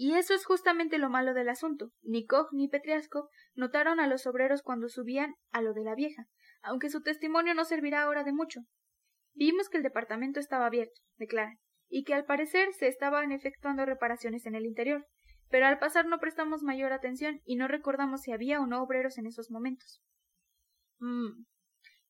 Y 0.02 0.14
eso 0.14 0.32
es 0.32 0.46
justamente 0.46 0.96
lo 0.96 1.10
malo 1.10 1.34
del 1.34 1.50
asunto. 1.50 1.92
Ni 2.00 2.24
Koch 2.24 2.48
ni 2.52 2.68
Petriasco 2.68 3.28
notaron 3.52 4.00
a 4.00 4.06
los 4.06 4.26
obreros 4.26 4.62
cuando 4.62 4.88
subían 4.88 5.34
a 5.50 5.60
lo 5.60 5.74
de 5.74 5.84
la 5.84 5.94
vieja, 5.94 6.24
aunque 6.62 6.88
su 6.88 7.02
testimonio 7.02 7.52
no 7.52 7.66
servirá 7.66 8.04
ahora 8.04 8.24
de 8.24 8.32
mucho. 8.32 8.60
Vimos 9.34 9.68
que 9.68 9.76
el 9.76 9.82
departamento 9.82 10.40
estaba 10.40 10.64
abierto, 10.64 11.02
declaran, 11.18 11.58
y 11.90 12.04
que 12.04 12.14
al 12.14 12.24
parecer 12.24 12.72
se 12.72 12.88
estaban 12.88 13.30
efectuando 13.30 13.84
reparaciones 13.84 14.46
en 14.46 14.54
el 14.54 14.64
interior, 14.64 15.06
pero 15.50 15.66
al 15.66 15.78
pasar 15.78 16.06
no 16.06 16.18
prestamos 16.18 16.62
mayor 16.62 16.94
atención 16.94 17.42
y 17.44 17.56
no 17.56 17.68
recordamos 17.68 18.22
si 18.22 18.32
había 18.32 18.62
o 18.62 18.66
no 18.66 18.82
obreros 18.82 19.18
en 19.18 19.26
esos 19.26 19.50
momentos. 19.50 20.00
Mm. 20.98 21.44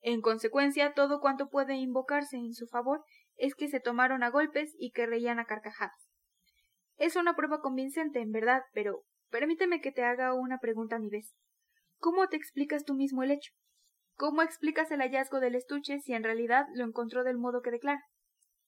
En 0.02 0.20
consecuencia, 0.20 0.94
todo 0.94 1.18
cuanto 1.18 1.48
puede 1.48 1.74
invocarse 1.74 2.36
en 2.36 2.54
su 2.54 2.68
favor 2.68 3.02
es 3.34 3.56
que 3.56 3.66
se 3.66 3.80
tomaron 3.80 4.22
a 4.22 4.30
golpes 4.30 4.76
y 4.78 4.92
que 4.92 5.06
reían 5.06 5.40
a 5.40 5.44
carcajadas. 5.44 6.09
Es 7.00 7.16
una 7.16 7.34
prueba 7.34 7.62
convincente, 7.62 8.20
en 8.20 8.30
verdad, 8.30 8.64
pero 8.74 9.04
permíteme 9.30 9.80
que 9.80 9.90
te 9.90 10.04
haga 10.04 10.34
una 10.34 10.58
pregunta 10.58 10.96
a 10.96 10.98
mi 10.98 11.08
vez. 11.08 11.34
¿Cómo 11.96 12.28
te 12.28 12.36
explicas 12.36 12.84
tú 12.84 12.92
mismo 12.92 13.22
el 13.22 13.30
hecho? 13.30 13.52
¿Cómo 14.16 14.42
explicas 14.42 14.90
el 14.90 15.00
hallazgo 15.00 15.40
del 15.40 15.54
estuche 15.54 16.00
si 16.00 16.12
en 16.12 16.22
realidad 16.22 16.66
lo 16.74 16.84
encontró 16.84 17.24
del 17.24 17.38
modo 17.38 17.62
que 17.62 17.70
declara? 17.70 18.02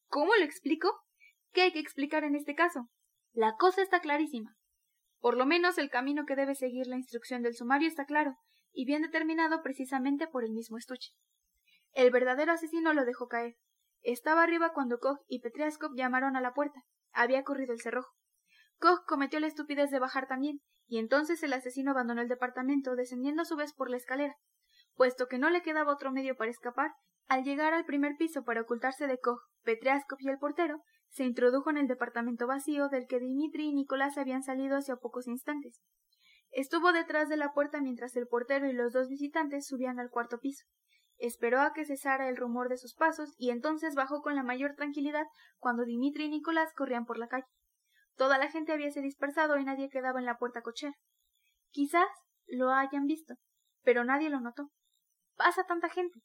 ¿Cómo 0.06 0.34
lo 0.34 0.44
explico? 0.44 0.88
¿Qué 1.52 1.60
hay 1.60 1.72
que 1.72 1.80
explicar 1.80 2.24
en 2.24 2.34
este 2.34 2.54
caso? 2.54 2.88
La 3.34 3.56
cosa 3.58 3.82
está 3.82 4.00
clarísima. 4.00 4.56
Por 5.20 5.36
lo 5.36 5.44
menos 5.44 5.76
el 5.76 5.90
camino 5.90 6.24
que 6.24 6.34
debe 6.34 6.54
seguir 6.54 6.86
la 6.86 6.96
instrucción 6.96 7.42
del 7.42 7.54
sumario 7.54 7.86
está 7.86 8.06
claro, 8.06 8.36
y 8.72 8.86
bien 8.86 9.02
determinado 9.02 9.60
precisamente 9.62 10.26
por 10.26 10.42
el 10.42 10.52
mismo 10.52 10.78
estuche. 10.78 11.10
El 11.92 12.10
verdadero 12.10 12.52
asesino 12.52 12.94
lo 12.94 13.04
dejó 13.04 13.28
caer. 13.28 13.56
Estaba 14.00 14.42
arriba 14.42 14.72
cuando 14.72 15.00
Koch 15.00 15.20
y 15.28 15.40
Petriaskov 15.40 15.94
llamaron 15.94 16.34
a 16.34 16.40
la 16.40 16.54
puerta. 16.54 16.80
Había 17.12 17.44
corrido 17.44 17.74
el 17.74 17.80
cerrojo. 17.82 18.14
Koch 18.82 19.04
cometió 19.06 19.38
la 19.38 19.46
estupidez 19.46 19.92
de 19.92 20.00
bajar 20.00 20.26
también, 20.26 20.60
y 20.88 20.98
entonces 20.98 21.40
el 21.44 21.52
asesino 21.52 21.92
abandonó 21.92 22.20
el 22.20 22.26
departamento, 22.26 22.96
descendiendo 22.96 23.42
a 23.42 23.44
su 23.44 23.54
vez 23.54 23.72
por 23.72 23.88
la 23.88 23.96
escalera, 23.96 24.34
puesto 24.96 25.28
que 25.28 25.38
no 25.38 25.50
le 25.50 25.62
quedaba 25.62 25.92
otro 25.92 26.10
medio 26.10 26.34
para 26.36 26.50
escapar, 26.50 26.90
al 27.28 27.44
llegar 27.44 27.74
al 27.74 27.84
primer 27.84 28.16
piso 28.18 28.42
para 28.42 28.62
ocultarse 28.62 29.06
de 29.06 29.20
Koch, 29.20 29.38
Petriaskov 29.62 30.18
y 30.18 30.30
el 30.30 30.38
portero, 30.38 30.82
se 31.10 31.22
introdujo 31.22 31.70
en 31.70 31.76
el 31.76 31.86
departamento 31.86 32.48
vacío 32.48 32.88
del 32.88 33.06
que 33.06 33.20
Dimitri 33.20 33.68
y 33.68 33.72
Nicolás 33.72 34.18
habían 34.18 34.42
salido 34.42 34.76
hace 34.76 34.96
pocos 34.96 35.28
instantes. 35.28 35.80
Estuvo 36.50 36.92
detrás 36.92 37.28
de 37.28 37.36
la 37.36 37.52
puerta 37.52 37.80
mientras 37.80 38.16
el 38.16 38.26
portero 38.26 38.66
y 38.66 38.72
los 38.72 38.92
dos 38.92 39.08
visitantes 39.08 39.68
subían 39.68 40.00
al 40.00 40.10
cuarto 40.10 40.40
piso. 40.40 40.64
Esperó 41.18 41.60
a 41.60 41.72
que 41.72 41.84
cesara 41.84 42.28
el 42.28 42.36
rumor 42.36 42.68
de 42.68 42.78
sus 42.78 42.96
pasos 42.96 43.32
y 43.38 43.50
entonces 43.50 43.94
bajó 43.94 44.22
con 44.22 44.34
la 44.34 44.42
mayor 44.42 44.74
tranquilidad 44.74 45.26
cuando 45.58 45.84
Dimitri 45.84 46.24
y 46.24 46.30
Nicolás 46.30 46.72
corrían 46.74 47.04
por 47.04 47.18
la 47.18 47.28
calle. 47.28 47.46
Toda 48.16 48.38
la 48.38 48.50
gente 48.50 48.72
habíase 48.72 49.00
dispersado 49.00 49.58
y 49.58 49.64
nadie 49.64 49.88
quedaba 49.88 50.20
en 50.20 50.26
la 50.26 50.38
puerta 50.38 50.62
cochera. 50.62 50.94
Quizás 51.70 52.08
lo 52.46 52.70
hayan 52.70 53.06
visto, 53.06 53.34
pero 53.82 54.04
nadie 54.04 54.30
lo 54.30 54.40
notó 54.40 54.70
pasa 55.42 55.64
tanta 55.64 55.88
gente? 55.88 56.20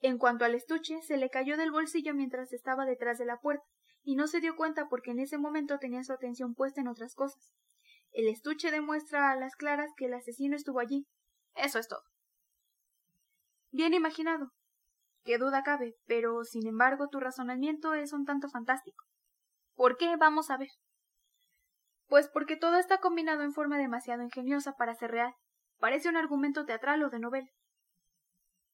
En 0.00 0.18
cuanto 0.18 0.44
al 0.44 0.54
estuche, 0.54 1.00
se 1.02 1.16
le 1.16 1.28
cayó 1.28 1.56
del 1.56 1.70
bolsillo 1.70 2.14
mientras 2.14 2.52
estaba 2.52 2.86
detrás 2.86 3.18
de 3.18 3.26
la 3.26 3.38
puerta, 3.38 3.64
y 4.02 4.16
no 4.16 4.26
se 4.26 4.40
dio 4.40 4.56
cuenta 4.56 4.88
porque 4.88 5.10
en 5.10 5.20
ese 5.20 5.38
momento 5.38 5.78
tenía 5.78 6.02
su 6.04 6.12
atención 6.12 6.54
puesta 6.54 6.80
en 6.80 6.88
otras 6.88 7.14
cosas. 7.14 7.52
El 8.12 8.28
estuche 8.28 8.70
demuestra 8.70 9.30
a 9.30 9.36
las 9.36 9.56
claras 9.56 9.90
que 9.96 10.06
el 10.06 10.14
asesino 10.14 10.56
estuvo 10.56 10.80
allí. 10.80 11.06
Eso 11.54 11.78
es 11.78 11.88
todo. 11.88 12.02
Bien 13.70 13.92
imaginado. 13.92 14.52
Qué 15.24 15.38
duda 15.38 15.62
cabe, 15.62 15.94
pero 16.06 16.44
sin 16.44 16.66
embargo 16.66 17.08
tu 17.08 17.18
razonamiento 17.18 17.94
es 17.94 18.12
un 18.12 18.24
tanto 18.24 18.48
fantástico. 18.48 19.04
¿Por 19.74 19.96
qué? 19.96 20.16
Vamos 20.16 20.50
a 20.50 20.58
ver. 20.58 20.68
Pues 22.14 22.28
porque 22.28 22.56
todo 22.56 22.76
está 22.76 22.98
combinado 22.98 23.42
en 23.42 23.52
forma 23.52 23.76
demasiado 23.76 24.22
ingeniosa 24.22 24.76
para 24.76 24.94
ser 24.94 25.10
real. 25.10 25.34
Parece 25.80 26.08
un 26.08 26.16
argumento 26.16 26.64
teatral 26.64 27.02
o 27.02 27.10
de 27.10 27.18
novela. 27.18 27.50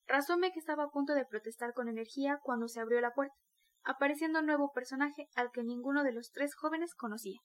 Razóme 0.06 0.52
que 0.52 0.58
estaba 0.58 0.84
a 0.84 0.90
punto 0.90 1.14
de 1.14 1.24
protestar 1.24 1.72
con 1.72 1.88
energía 1.88 2.38
cuando 2.42 2.68
se 2.68 2.80
abrió 2.80 3.00
la 3.00 3.14
puerta, 3.14 3.34
apareciendo 3.82 4.40
un 4.40 4.44
nuevo 4.44 4.72
personaje 4.74 5.30
al 5.34 5.52
que 5.52 5.62
ninguno 5.62 6.04
de 6.04 6.12
los 6.12 6.32
tres 6.32 6.54
jóvenes 6.54 6.94
conocía. 6.94 7.38